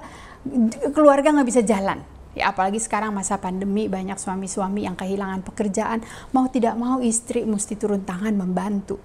[0.94, 1.98] keluarga nggak bisa jalan.
[2.36, 6.04] Ya apalagi sekarang masa pandemi banyak suami-suami yang kehilangan pekerjaan.
[6.30, 9.00] Mau tidak mau istri mesti turun tangan membantu.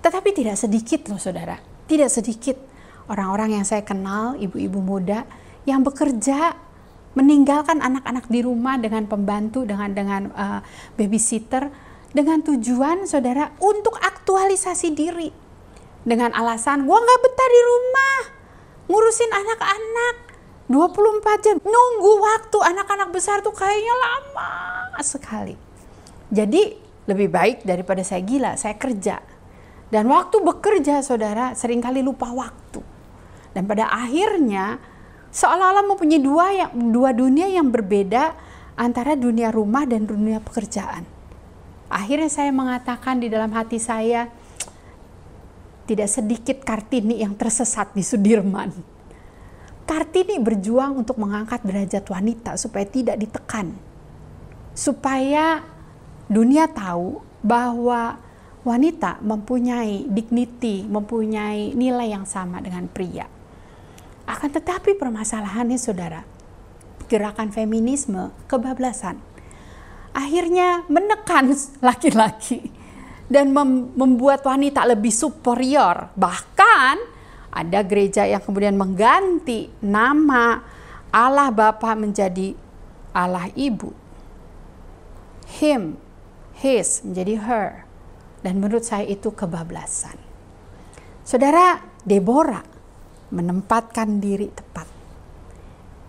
[0.00, 1.60] Tetapi tidak sedikit loh saudara.
[1.86, 2.56] Tidak sedikit.
[3.10, 5.26] Orang-orang yang saya kenal ibu-ibu muda
[5.68, 6.69] yang bekerja
[7.18, 10.60] meninggalkan anak-anak di rumah dengan pembantu dengan dengan uh,
[10.94, 11.70] babysitter
[12.14, 15.30] dengan tujuan saudara untuk aktualisasi diri.
[16.00, 18.20] Dengan alasan gua nggak betah di rumah
[18.90, 20.14] ngurusin anak-anak
[20.70, 21.56] 24 jam.
[21.62, 24.52] Nunggu waktu anak-anak besar tuh kayaknya lama
[25.02, 25.54] sekali.
[26.30, 26.78] Jadi
[27.10, 29.18] lebih baik daripada saya gila saya kerja.
[29.90, 32.78] Dan waktu bekerja saudara sering kali lupa waktu.
[33.50, 34.78] Dan pada akhirnya
[35.30, 38.34] seolah-olah mempunyai dua yang dua dunia yang berbeda
[38.74, 41.06] antara dunia rumah dan dunia pekerjaan.
[41.90, 44.30] Akhirnya saya mengatakan di dalam hati saya
[45.86, 48.70] tidak sedikit Kartini yang tersesat di Sudirman.
[49.90, 53.74] Kartini berjuang untuk mengangkat derajat wanita supaya tidak ditekan.
[54.70, 55.66] Supaya
[56.30, 58.22] dunia tahu bahwa
[58.62, 63.39] wanita mempunyai dignity, mempunyai nilai yang sama dengan pria
[64.30, 66.22] akan tetapi permasalahannya saudara,
[67.10, 69.18] gerakan feminisme kebablasan.
[70.14, 71.50] Akhirnya menekan
[71.86, 72.70] laki-laki
[73.30, 76.10] dan mem membuat wanita lebih superior.
[76.14, 76.94] Bahkan
[77.50, 80.62] ada gereja yang kemudian mengganti nama
[81.10, 82.54] Allah Bapa menjadi
[83.10, 83.90] Allah Ibu.
[85.58, 85.98] Him,
[86.54, 87.68] his menjadi her.
[88.40, 90.16] Dan menurut saya itu kebablasan.
[91.26, 92.79] Saudara, Deborah
[93.30, 94.86] menempatkan diri tepat.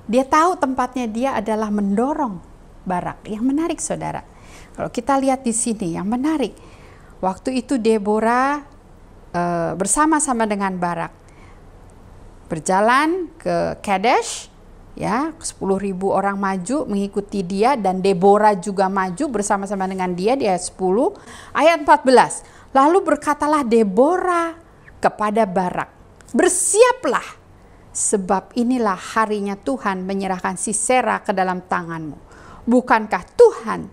[0.09, 2.41] Dia tahu tempatnya dia adalah mendorong
[2.81, 3.29] Barak.
[3.29, 4.25] Yang menarik saudara,
[4.73, 6.57] kalau kita lihat di sini yang menarik,
[7.21, 8.65] waktu itu Deborah
[9.31, 11.13] uh, bersama-sama dengan Barak
[12.49, 14.51] berjalan ke Kadesh,
[14.97, 20.75] ya 10.000 orang maju mengikuti dia dan Deborah juga maju bersama-sama dengan dia dia 10
[21.55, 24.59] ayat 14 lalu berkatalah Deborah
[24.99, 26.00] kepada Barak
[26.31, 27.27] Bersiaplah,
[27.91, 32.15] sebab inilah harinya Tuhan menyerahkan Sisera ke dalam tanganmu.
[32.63, 33.91] Bukankah Tuhan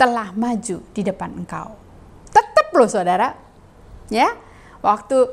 [0.00, 1.76] telah maju di depan engkau?
[2.32, 3.36] Tetap loh saudara.
[4.08, 4.32] Ya,
[4.80, 5.28] waktu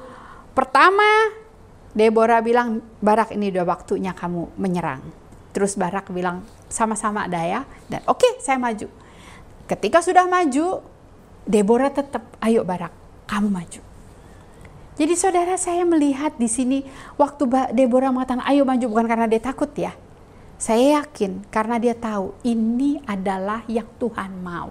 [0.52, 1.32] pertama
[1.92, 5.04] Deborah bilang, Barak ini udah waktunya kamu menyerang.
[5.52, 7.62] Terus Barak bilang, sama-sama ada ya.
[7.92, 8.88] Dan oke, okay, saya maju.
[9.68, 10.84] Ketika sudah maju,
[11.44, 12.92] Deborah tetap, ayo Barak,
[13.28, 13.91] kamu maju.
[15.02, 16.86] Jadi saudara saya melihat di sini
[17.18, 19.98] waktu Deborah mengatakan ayo maju bukan karena dia takut ya.
[20.62, 24.70] Saya yakin karena dia tahu ini adalah yang Tuhan mau.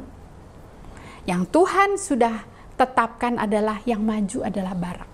[1.26, 2.46] Yang Tuhan sudah
[2.78, 5.10] tetapkan adalah yang maju adalah Barak.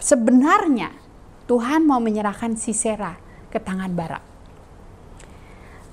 [0.00, 0.96] Sebenarnya
[1.44, 3.20] Tuhan mau menyerahkan Sisera
[3.52, 4.24] ke tangan Barak.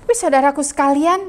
[0.00, 1.28] Tapi saudaraku sekalian,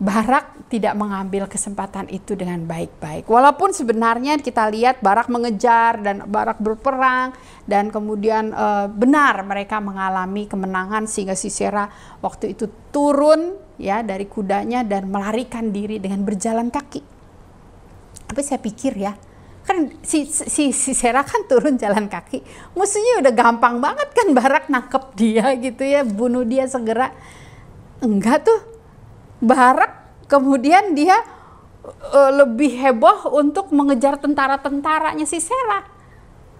[0.00, 3.28] Barak tidak mengambil kesempatan itu dengan baik-baik.
[3.28, 7.36] Walaupun sebenarnya kita lihat Barak mengejar dan Barak berperang
[7.68, 11.84] dan kemudian e, benar mereka mengalami kemenangan sehingga Sisera
[12.24, 17.04] waktu itu turun ya dari kudanya dan melarikan diri dengan berjalan kaki.
[18.24, 19.12] Tapi saya pikir ya,
[19.68, 22.40] kan si, si, si Sisera kan turun jalan kaki,
[22.72, 27.12] musuhnya udah gampang banget kan Barak nangkep dia gitu ya, bunuh dia segera.
[28.00, 28.79] Enggak tuh,
[29.40, 31.18] Barak kemudian dia
[32.14, 35.82] uh, lebih heboh untuk mengejar tentara-tentaranya si Sera.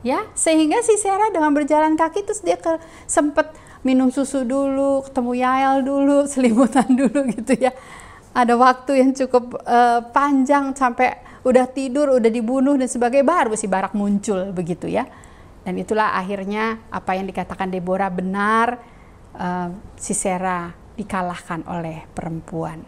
[0.00, 3.52] Ya, sehingga si Sera dengan berjalan kaki terus dia ke sempat
[3.84, 7.72] minum susu dulu, ketemu Yael dulu, selimutan dulu gitu ya.
[8.32, 13.68] Ada waktu yang cukup uh, panjang sampai udah tidur, udah dibunuh dan sebagai baru si
[13.68, 15.04] Barak muncul begitu ya.
[15.60, 18.80] Dan itulah akhirnya apa yang dikatakan Deborah benar,
[19.36, 19.68] uh,
[20.00, 22.84] si Sera dikalahkan oleh perempuan.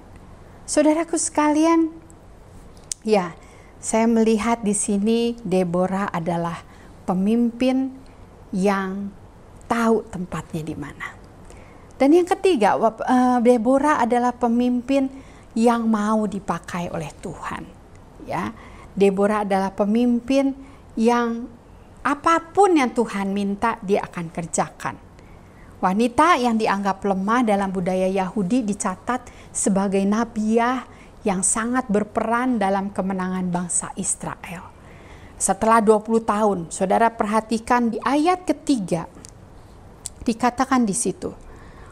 [0.69, 1.89] Saudaraku sekalian,
[3.01, 3.33] ya,
[3.81, 6.61] saya melihat di sini Deborah adalah
[7.09, 7.97] pemimpin
[8.53, 9.09] yang
[9.65, 11.09] tahu tempatnya di mana.
[11.97, 15.09] Dan yang ketiga, eh, Deborah adalah pemimpin
[15.57, 17.65] yang mau dipakai oleh Tuhan.
[18.29, 18.53] Ya,
[18.95, 20.55] Deborah adalah pemimpin
[20.95, 21.49] yang
[22.03, 24.95] apa pun yang Tuhan minta dia akan kerjakan.
[25.83, 30.87] Wanita yang dianggap lemah dalam budaya Yahudi dicatat sebagai nabiah
[31.27, 34.71] yang sangat berperan dalam kemenangan bangsa Israel.
[35.35, 39.11] Setelah 20 tahun, saudara perhatikan di ayat ketiga,
[40.23, 41.35] dikatakan di situ,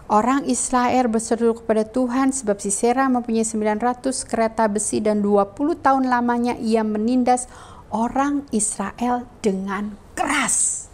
[0.06, 6.54] Orang Israel berseru kepada Tuhan sebab Sisera mempunyai 900 kereta besi dan 20 tahun lamanya
[6.58, 7.50] ia menindas
[7.90, 10.89] orang Israel dengan keras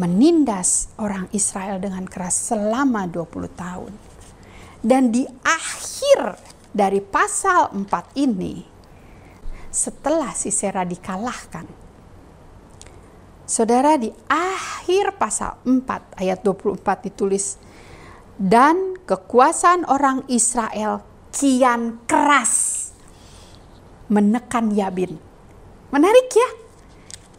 [0.00, 3.92] menindas orang Israel dengan keras selama 20 tahun.
[4.82, 6.40] Dan di akhir
[6.72, 8.64] dari pasal 4 ini,
[9.68, 11.68] setelah Sisera dikalahkan,
[13.44, 17.60] saudara di akhir pasal 4 ayat 24 ditulis,
[18.40, 22.90] dan kekuasaan orang Israel kian keras
[24.10, 25.16] menekan Yabin.
[25.92, 26.50] Menarik ya?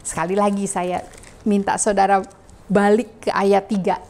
[0.00, 1.02] Sekali lagi saya
[1.44, 2.22] minta saudara
[2.68, 4.00] balik ke ayat 3.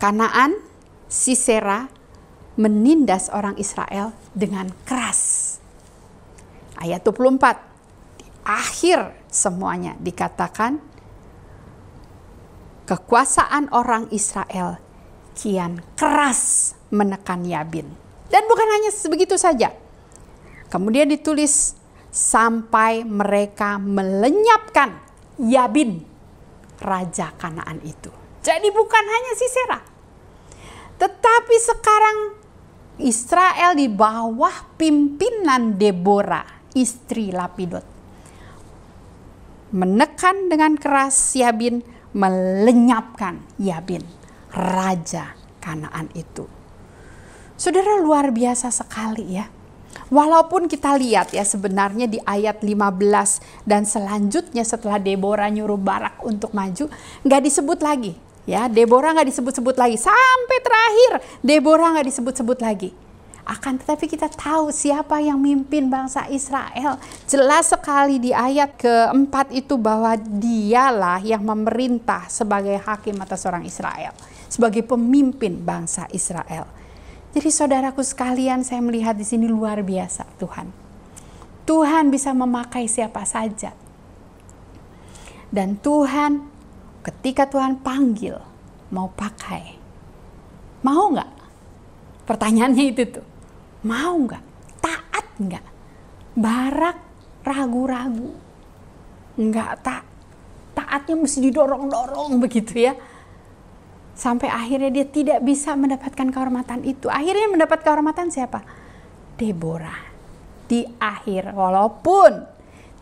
[0.00, 0.56] Kanaan,
[1.10, 1.90] Sisera
[2.54, 5.58] menindas orang Israel dengan keras.
[6.78, 8.20] Ayat 24.
[8.20, 10.80] Di akhir semuanya dikatakan
[12.86, 14.78] kekuasaan orang Israel
[15.34, 17.90] kian keras menekan Yabin.
[18.30, 19.74] Dan bukan hanya sebegitu saja.
[20.70, 21.74] Kemudian ditulis
[22.14, 24.94] sampai mereka melenyapkan
[25.42, 26.09] Yabin
[26.80, 28.10] raja Kanaan itu.
[28.40, 29.80] Jadi bukan hanya Sisera.
[30.96, 32.18] Tetapi sekarang
[33.00, 36.44] Israel di bawah pimpinan Deborah,
[36.76, 37.84] istri Lapidot.
[39.70, 41.80] Menekan dengan keras Yabin,
[42.12, 44.02] melenyapkan Yabin,
[44.52, 46.48] raja Kanaan itu.
[47.60, 49.59] Saudara luar biasa sekali ya
[50.10, 56.50] Walaupun kita lihat ya sebenarnya di ayat 15 dan selanjutnya setelah Deborah nyuruh Barak untuk
[56.50, 56.90] maju,
[57.22, 58.18] nggak disebut lagi.
[58.42, 59.94] Ya, Deborah nggak disebut-sebut lagi.
[59.94, 61.10] Sampai terakhir,
[61.46, 62.90] Deborah nggak disebut-sebut lagi.
[63.46, 66.98] Akan tetapi kita tahu siapa yang mimpin bangsa Israel.
[67.30, 74.10] Jelas sekali di ayat keempat itu bahwa dialah yang memerintah sebagai hakim atas orang Israel.
[74.50, 76.79] Sebagai pemimpin bangsa Israel.
[77.30, 80.66] Jadi saudaraku sekalian, saya melihat di sini luar biasa Tuhan.
[81.62, 83.70] Tuhan bisa memakai siapa saja.
[85.50, 86.42] Dan Tuhan
[87.06, 88.34] ketika Tuhan panggil
[88.90, 89.78] mau pakai.
[90.82, 91.30] Mau nggak?
[92.26, 93.26] Pertanyaannya itu tuh.
[93.86, 94.44] Mau nggak?
[94.82, 95.66] Taat nggak?
[96.34, 96.98] Barak
[97.46, 98.34] ragu-ragu.
[99.38, 100.02] Nggak tak.
[100.74, 102.94] Taatnya mesti didorong-dorong begitu ya
[104.14, 107.08] sampai akhirnya dia tidak bisa mendapatkan kehormatan itu.
[107.08, 108.62] Akhirnya mendapat kehormatan siapa?
[109.40, 110.10] Deborah.
[110.70, 112.46] Di akhir walaupun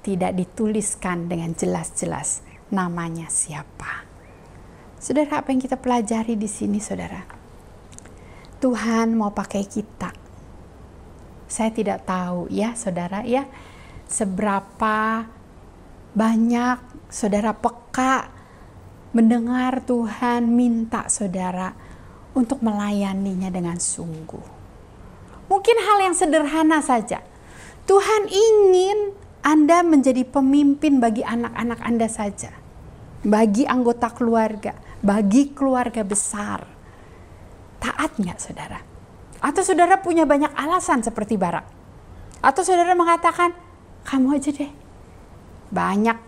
[0.01, 2.41] tidak dituliskan dengan jelas-jelas
[2.73, 4.09] namanya siapa.
[4.99, 7.23] Saudara, apa yang kita pelajari di sini, saudara?
[8.59, 10.11] Tuhan mau pakai kita.
[11.47, 13.47] Saya tidak tahu ya, saudara ya,
[14.11, 15.29] seberapa
[16.17, 16.79] banyak
[17.13, 18.38] saudara peka
[19.13, 21.73] mendengar Tuhan minta saudara
[22.37, 24.59] untuk melayaninya dengan sungguh.
[25.49, 27.25] Mungkin hal yang sederhana saja.
[27.89, 32.53] Tuhan ingin Anda menjadi pemimpin bagi anak-anak Anda saja.
[33.25, 36.69] Bagi anggota keluarga, bagi keluarga besar.
[37.81, 38.79] Taat nggak saudara?
[39.41, 41.65] Atau saudara punya banyak alasan seperti Barak?
[42.45, 43.57] Atau saudara mengatakan,
[44.05, 44.71] kamu aja deh.
[45.73, 46.19] Banyak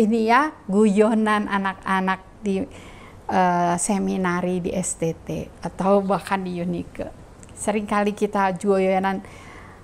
[0.00, 2.64] ini ya guyonan anak-anak di
[3.28, 7.12] uh, seminari di STT atau bahkan di Unike.
[7.52, 9.20] Seringkali kita guyonan,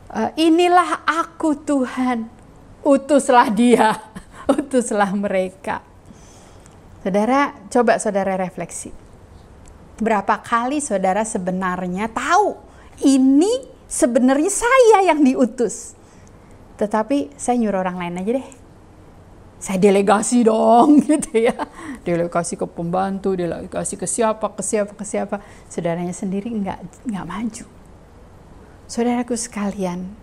[0.09, 2.33] uh, inilah aku Tuhan,
[2.81, 3.93] utuslah dia,
[4.57, 5.85] utuslah mereka.
[7.05, 8.91] Saudara, coba saudara refleksi.
[10.01, 12.57] Berapa kali saudara sebenarnya tahu
[13.05, 15.95] ini sebenarnya saya yang diutus.
[16.77, 18.66] Tetapi saya nyuruh orang lain aja deh.
[19.57, 21.57] Saya delegasi dong gitu ya.
[22.05, 25.37] Delegasi ke pembantu, delegasi ke siapa, ke siapa, ke siapa.
[25.67, 27.67] Saudaranya sendiri nggak nggak maju.
[28.87, 30.15] Saudaraku sekalian,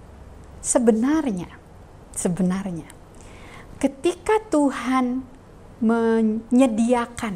[0.63, 1.51] sebenarnya,
[2.15, 3.03] sebenarnya
[3.83, 5.27] ketika Tuhan
[5.83, 7.35] menyediakan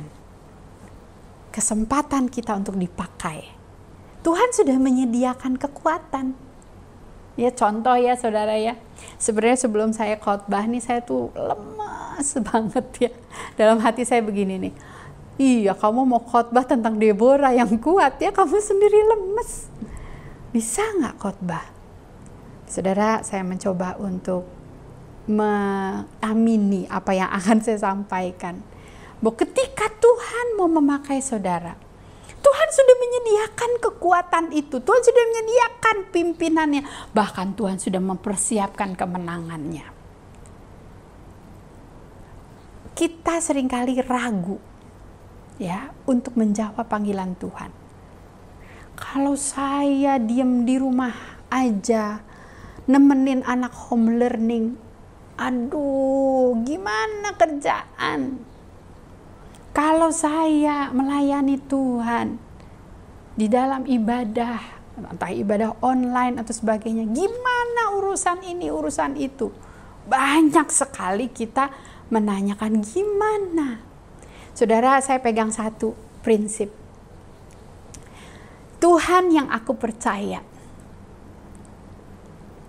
[1.52, 3.52] kesempatan kita untuk dipakai.
[4.24, 6.47] Tuhan sudah menyediakan kekuatan.
[7.38, 8.74] Ya contoh ya saudara ya.
[9.22, 13.12] Sebenarnya sebelum saya khotbah nih saya tuh lemas banget ya.
[13.54, 14.74] Dalam hati saya begini nih.
[15.38, 19.70] Iya kamu mau khotbah tentang Deborah yang kuat ya kamu sendiri lemes.
[20.50, 21.66] Bisa nggak khotbah?
[22.66, 24.50] Saudara saya mencoba untuk
[25.30, 28.66] mengamini apa yang akan saya sampaikan.
[29.22, 31.78] Bahwa ketika Tuhan mau memakai saudara,
[32.48, 34.80] Tuhan sudah menyediakan kekuatan itu.
[34.80, 36.82] Tuhan sudah menyediakan pimpinannya.
[37.12, 39.84] Bahkan Tuhan sudah mempersiapkan kemenangannya.
[42.96, 44.58] Kita sering kali ragu
[45.60, 47.70] ya untuk menjawab panggilan Tuhan.
[48.96, 52.24] Kalau saya diam di rumah aja,
[52.88, 54.74] nemenin anak home learning,
[55.36, 58.47] aduh gimana kerjaan
[59.78, 62.42] kalau saya melayani Tuhan
[63.38, 64.58] di dalam ibadah
[64.98, 69.54] entah ibadah online atau sebagainya gimana urusan ini urusan itu?
[70.10, 71.70] Banyak sekali kita
[72.10, 73.78] menanyakan gimana?
[74.58, 75.94] Saudara saya pegang satu
[76.26, 76.74] prinsip.
[78.82, 80.42] Tuhan yang aku percaya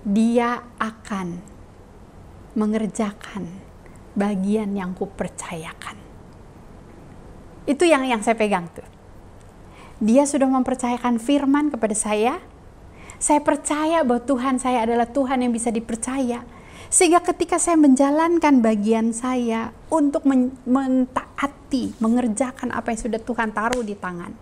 [0.05, 1.41] dia akan
[2.53, 3.49] mengerjakan
[4.13, 5.98] bagian yang kupercayakan.
[7.69, 8.89] Itu yang yang saya pegang tuh.
[10.01, 12.41] Dia sudah mempercayakan firman kepada saya.
[13.21, 16.49] Saya percaya bahwa Tuhan saya adalah Tuhan yang bisa dipercaya.
[16.89, 20.25] Sehingga ketika saya menjalankan bagian saya untuk
[20.65, 24.33] mentaati, mengerjakan apa yang sudah Tuhan taruh di tangan.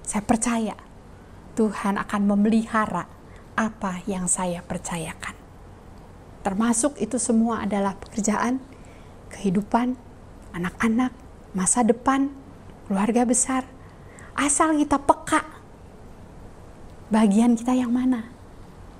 [0.00, 0.72] Saya percaya
[1.52, 3.04] Tuhan akan memelihara
[3.58, 5.36] apa yang saya percayakan.
[6.40, 8.62] Termasuk itu semua adalah pekerjaan,
[9.28, 10.00] kehidupan,
[10.56, 11.12] anak-anak,
[11.56, 12.28] masa depan,
[12.88, 13.64] keluarga besar.
[14.38, 15.42] Asal kita peka,
[17.10, 18.30] bagian kita yang mana.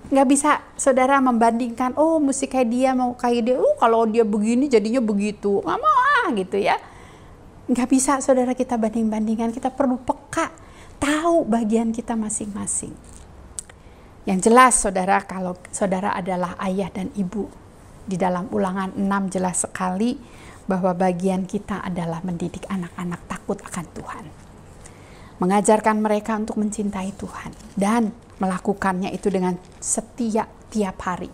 [0.09, 4.67] Nggak bisa saudara membandingkan, oh mesti kayak dia, mau kayak dia, oh kalau dia begini
[4.67, 5.61] jadinya begitu.
[5.61, 6.81] Nggak mau ah gitu ya.
[7.69, 10.49] Nggak bisa saudara kita banding-bandingkan, kita perlu peka,
[10.97, 12.97] tahu bagian kita masing-masing.
[14.25, 17.49] Yang jelas saudara kalau saudara adalah ayah dan ibu
[18.09, 20.17] di dalam ulangan 6 jelas sekali
[20.69, 24.25] bahwa bagian kita adalah mendidik anak-anak takut akan Tuhan.
[25.41, 31.31] Mengajarkan mereka untuk mencintai Tuhan dan melakukannya itu dengan setia tiap hari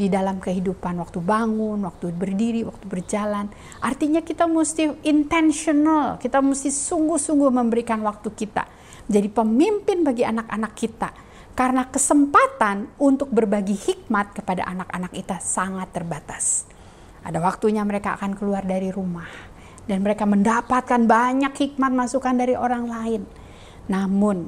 [0.00, 3.52] di dalam kehidupan waktu bangun, waktu berdiri, waktu berjalan.
[3.84, 8.80] Artinya kita mesti intentional, kita mesti sungguh-sungguh memberikan waktu kita
[9.10, 11.10] jadi pemimpin bagi anak-anak kita
[11.58, 16.69] karena kesempatan untuk berbagi hikmat kepada anak-anak kita sangat terbatas.
[17.20, 19.28] Ada waktunya mereka akan keluar dari rumah
[19.84, 23.22] dan mereka mendapatkan banyak hikmat masukan dari orang lain.
[23.90, 24.46] Namun,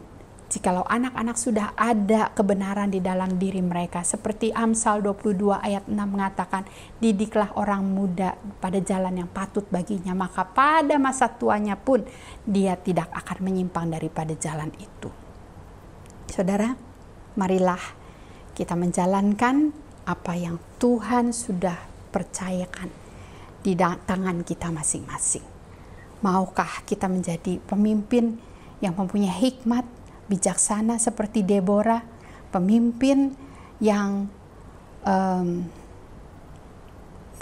[0.52, 6.68] jikalau anak-anak sudah ada kebenaran di dalam diri mereka seperti Amsal 22 ayat 6 mengatakan
[7.00, 12.04] didiklah orang muda pada jalan yang patut baginya maka pada masa tuanya pun
[12.44, 15.08] dia tidak akan menyimpang daripada jalan itu.
[16.28, 16.76] Saudara,
[17.36, 17.80] marilah
[18.52, 19.72] kita menjalankan
[20.04, 22.92] apa yang Tuhan sudah percayakan
[23.64, 25.42] di tangan kita masing-masing.
[26.22, 28.38] Maukah kita menjadi pemimpin
[28.84, 29.86] yang mempunyai hikmat,
[30.30, 32.02] bijaksana seperti Deborah,
[32.54, 33.34] pemimpin
[33.82, 34.30] yang
[35.02, 35.66] um,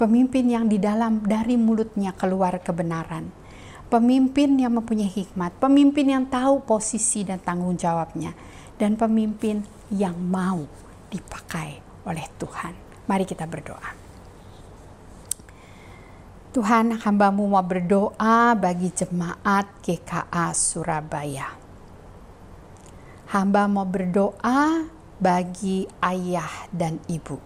[0.01, 3.29] pemimpin yang di dalam dari mulutnya keluar kebenaran,
[3.93, 8.33] pemimpin yang mempunyai hikmat, pemimpin yang tahu posisi dan tanggung jawabnya,
[8.81, 9.61] dan pemimpin
[9.93, 10.65] yang mau
[11.13, 12.73] dipakai oleh Tuhan.
[13.05, 14.00] Mari kita berdoa.
[16.51, 21.47] Tuhan hambamu mau berdoa bagi jemaat GKA Surabaya.
[23.31, 24.83] hamba mau berdoa
[25.15, 27.39] bagi ayah dan ibu.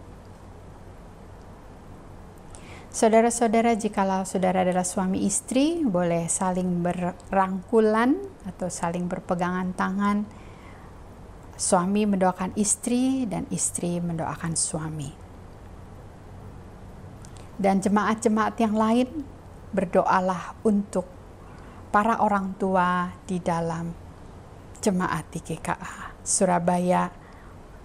[2.89, 8.17] Saudara-saudara, jikalau saudara adalah suami istri, boleh saling berangkulan
[8.49, 10.25] atau saling berpegangan tangan.
[11.53, 15.24] Suami mendoakan istri dan istri mendoakan suami.
[17.55, 19.07] Dan jemaat-jemaat yang lain
[19.71, 21.07] berdoalah untuk
[21.91, 23.95] para orang tua di dalam
[24.83, 27.07] jemaat di GKA Surabaya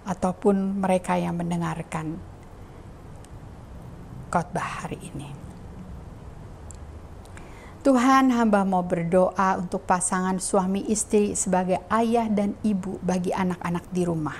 [0.03, 2.19] ataupun mereka yang mendengarkan
[4.31, 5.29] khotbah hari ini.
[7.81, 14.05] Tuhan hamba mau berdoa untuk pasangan suami istri sebagai ayah dan ibu bagi anak-anak di
[14.05, 14.37] rumah.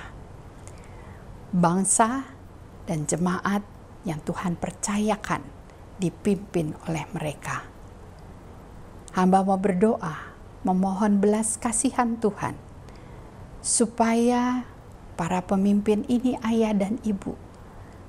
[1.50, 2.22] Bangsa
[2.86, 3.66] dan jemaat
[4.02, 5.42] yang Tuhan percayakan
[5.98, 7.66] dipimpin oleh mereka.
[9.12, 10.34] Hamba mau berdoa,
[10.64, 12.56] memohon belas kasihan Tuhan,
[13.60, 14.64] supaya
[15.14, 17.36] para pemimpin ini ayah dan ibu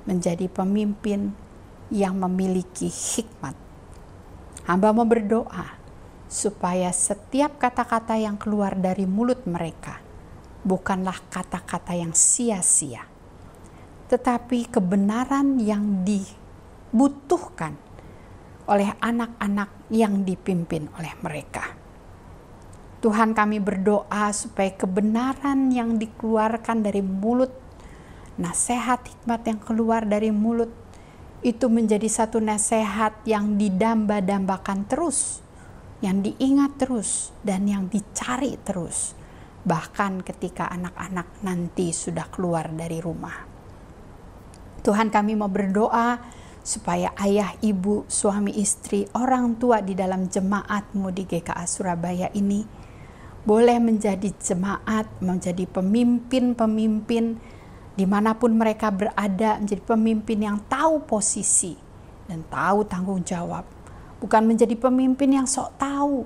[0.08, 1.36] menjadi pemimpin
[1.92, 3.54] yang memiliki hikmat.
[4.64, 5.78] Hamba mau berdoa
[6.32, 10.02] supaya setiap kata-kata yang keluar dari mulut mereka
[10.64, 13.04] bukanlah kata-kata yang sia-sia,
[14.14, 17.74] tetapi kebenaran yang dibutuhkan
[18.70, 21.74] oleh anak-anak yang dipimpin oleh mereka.
[23.02, 27.50] Tuhan kami berdoa supaya kebenaran yang dikeluarkan dari mulut,
[28.38, 30.70] nasihat hikmat yang keluar dari mulut
[31.42, 35.42] itu menjadi satu nasihat yang didamba-dambakan terus,
[36.06, 39.18] yang diingat terus, dan yang dicari terus,
[39.66, 43.53] bahkan ketika anak-anak nanti sudah keluar dari rumah.
[44.84, 46.20] Tuhan kami mau berdoa
[46.64, 52.64] supaya ayah, ibu, suami, istri, orang tua di dalam jemaatmu di GKA Surabaya ini
[53.44, 57.40] boleh menjadi jemaat, menjadi pemimpin-pemimpin
[57.94, 61.76] di mana pun mereka berada menjadi pemimpin yang tahu posisi
[62.28, 63.68] dan tahu tanggung jawab.
[64.24, 66.24] Bukan menjadi pemimpin yang sok tahu,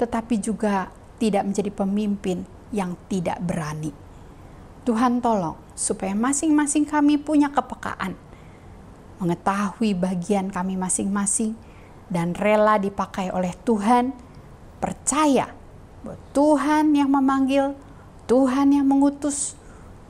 [0.00, 0.88] tetapi juga
[1.20, 4.03] tidak menjadi pemimpin yang tidak berani.
[4.84, 8.12] Tuhan tolong supaya masing-masing kami punya kepekaan,
[9.16, 11.56] mengetahui bagian kami masing-masing,
[12.12, 14.12] dan rela dipakai oleh Tuhan,
[14.84, 15.56] percaya
[16.04, 17.72] bahwa Tuhan yang memanggil,
[18.28, 19.56] Tuhan yang mengutus,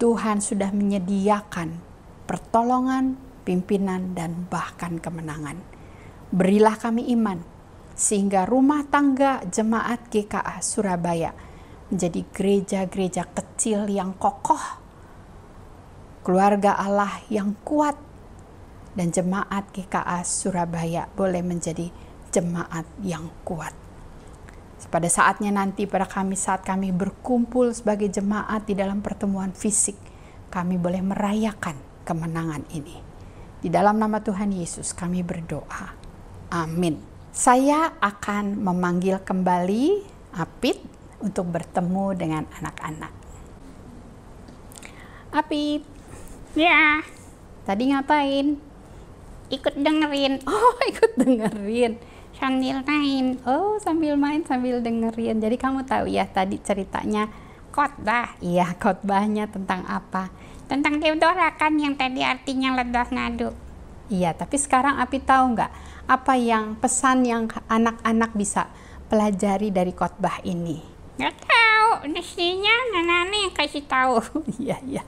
[0.02, 1.78] Tuhan sudah menyediakan
[2.26, 3.14] pertolongan,
[3.46, 5.62] pimpinan, dan bahkan kemenangan.
[6.34, 7.38] Berilah kami iman,
[7.94, 11.53] sehingga rumah tangga jemaat GKA Surabaya
[11.94, 14.82] menjadi gereja-gereja kecil yang kokoh,
[16.26, 17.94] keluarga Allah yang kuat,
[18.98, 21.94] dan jemaat GKA Surabaya boleh menjadi
[22.34, 23.70] jemaat yang kuat.
[24.90, 29.96] Pada saatnya nanti pada kami saat kami berkumpul sebagai jemaat di dalam pertemuan fisik,
[30.50, 31.74] kami boleh merayakan
[32.06, 33.02] kemenangan ini.
[33.58, 35.94] Di dalam nama Tuhan Yesus kami berdoa.
[36.52, 37.00] Amin.
[37.34, 40.93] Saya akan memanggil kembali Apit
[41.24, 43.12] untuk bertemu dengan anak-anak.
[45.32, 45.82] Apit.
[46.54, 47.02] Ya,
[47.64, 48.60] Tadi ngapain?
[49.48, 51.98] ikut dengerin Oh, ikut dengerin.
[52.36, 55.40] sambil main Oh, sambil main sambil dengerin.
[55.42, 57.26] Jadi kamu tahu ya tadi ceritanya
[57.72, 60.30] khotbah Iya, khotbahnya tentang apa?
[60.64, 63.52] tentang Deodora kan yang tadi artinya ledah nadu.
[64.08, 65.72] Iya, tapi sekarang Api tahu nggak
[66.08, 68.68] apa yang pesan yang anak-anak bisa
[69.08, 70.93] pelajari dari khotbah ini?
[71.14, 74.18] Gak tahu, mestinya Nana yang kasih tahu.
[74.58, 75.02] Iya, iya.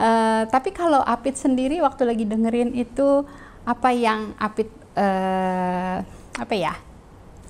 [0.00, 3.28] Eh, tapi kalau Apit sendiri waktu lagi dengerin itu
[3.68, 5.98] apa yang Apit eh,
[6.34, 6.74] apa ya?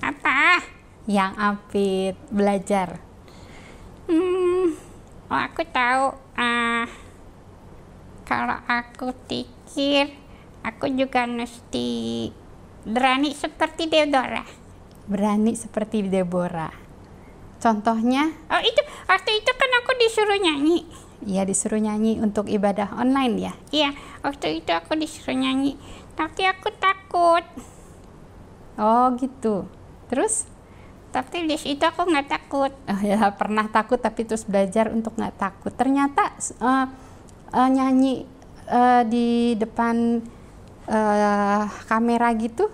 [0.03, 0.59] Apa?
[1.07, 2.99] Yang Apit belajar?
[4.11, 4.75] Hmm,
[5.31, 6.13] oh aku tahu.
[6.35, 6.85] Ah,
[8.27, 10.11] kalau aku pikir,
[10.61, 12.29] aku juga mesti
[12.85, 14.45] berani seperti Deodora.
[15.09, 16.84] Berani seperti Deborah.
[17.65, 20.85] Contohnya, Oh itu, waktu itu kan aku disuruh nyanyi.
[21.25, 23.53] ya disuruh nyanyi untuk ibadah online ya.
[23.73, 23.89] Iya,
[24.21, 25.73] waktu itu aku disuruh nyanyi.
[26.13, 27.41] Tapi aku takut.
[28.77, 29.65] Oh gitu.
[30.13, 30.45] Terus?
[31.09, 32.69] Tapi di situ aku nggak takut.
[32.85, 35.73] Oh ya pernah takut tapi terus belajar untuk nggak takut.
[35.73, 36.85] Ternyata eh,
[37.49, 38.29] eh, nyanyi
[38.69, 40.21] eh, di depan
[40.85, 42.69] eh, kamera gitu,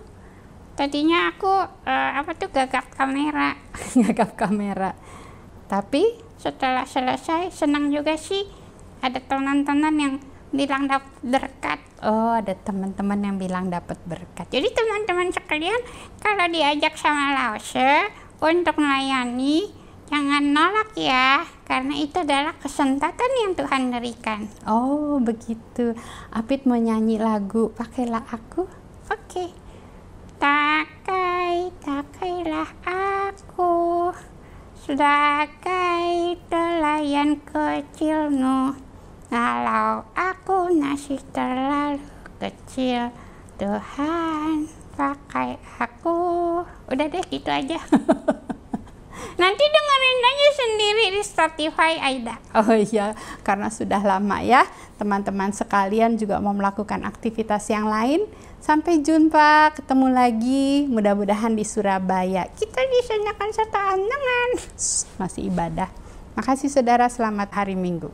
[0.75, 1.51] Tadinya aku
[1.85, 3.55] eh, apa tuh gagap kamera.
[3.97, 4.95] ngagap kamera.
[5.67, 8.49] Tapi Setelah selesai senang juga sih.
[9.01, 10.13] Ada teman-teman yang
[10.49, 11.79] bilang dapat berkat.
[12.01, 14.49] oh ada teman-teman yang bilang dapat berkat.
[14.49, 15.81] Jadi teman-teman sekalian
[16.17, 18.09] kalau diajak sama Lause
[18.41, 19.69] untuk melayani,
[20.11, 24.43] Jangan nolak ya, karena itu adalah kesempatan yang Tuhan berikan.
[24.67, 25.95] Oh, begitu.
[26.35, 28.67] Apit mau nyanyi lagu Pakailah Aku.
[29.07, 29.60] Oke.
[30.41, 34.09] Takai, takailah aku
[34.73, 38.73] sebagai nelayan kecilmu.
[39.29, 42.01] Kalau aku masih terlalu
[42.41, 43.13] kecil,
[43.61, 44.65] Tuhan
[44.97, 46.17] pakai aku.
[46.89, 47.77] Udah deh gitu aja.
[49.39, 52.35] Nanti dengerin aja sendiri di Spotify Aida.
[52.53, 54.67] Oh iya, karena sudah lama ya.
[55.01, 58.27] Teman-teman sekalian juga mau melakukan aktivitas yang lain.
[58.61, 60.85] Sampai jumpa, ketemu lagi.
[60.85, 62.45] Mudah-mudahan di Surabaya.
[62.53, 64.47] Kita disenyakan satu dengan
[65.17, 65.89] masih ibadah.
[66.37, 68.13] Makasih saudara, selamat hari Minggu.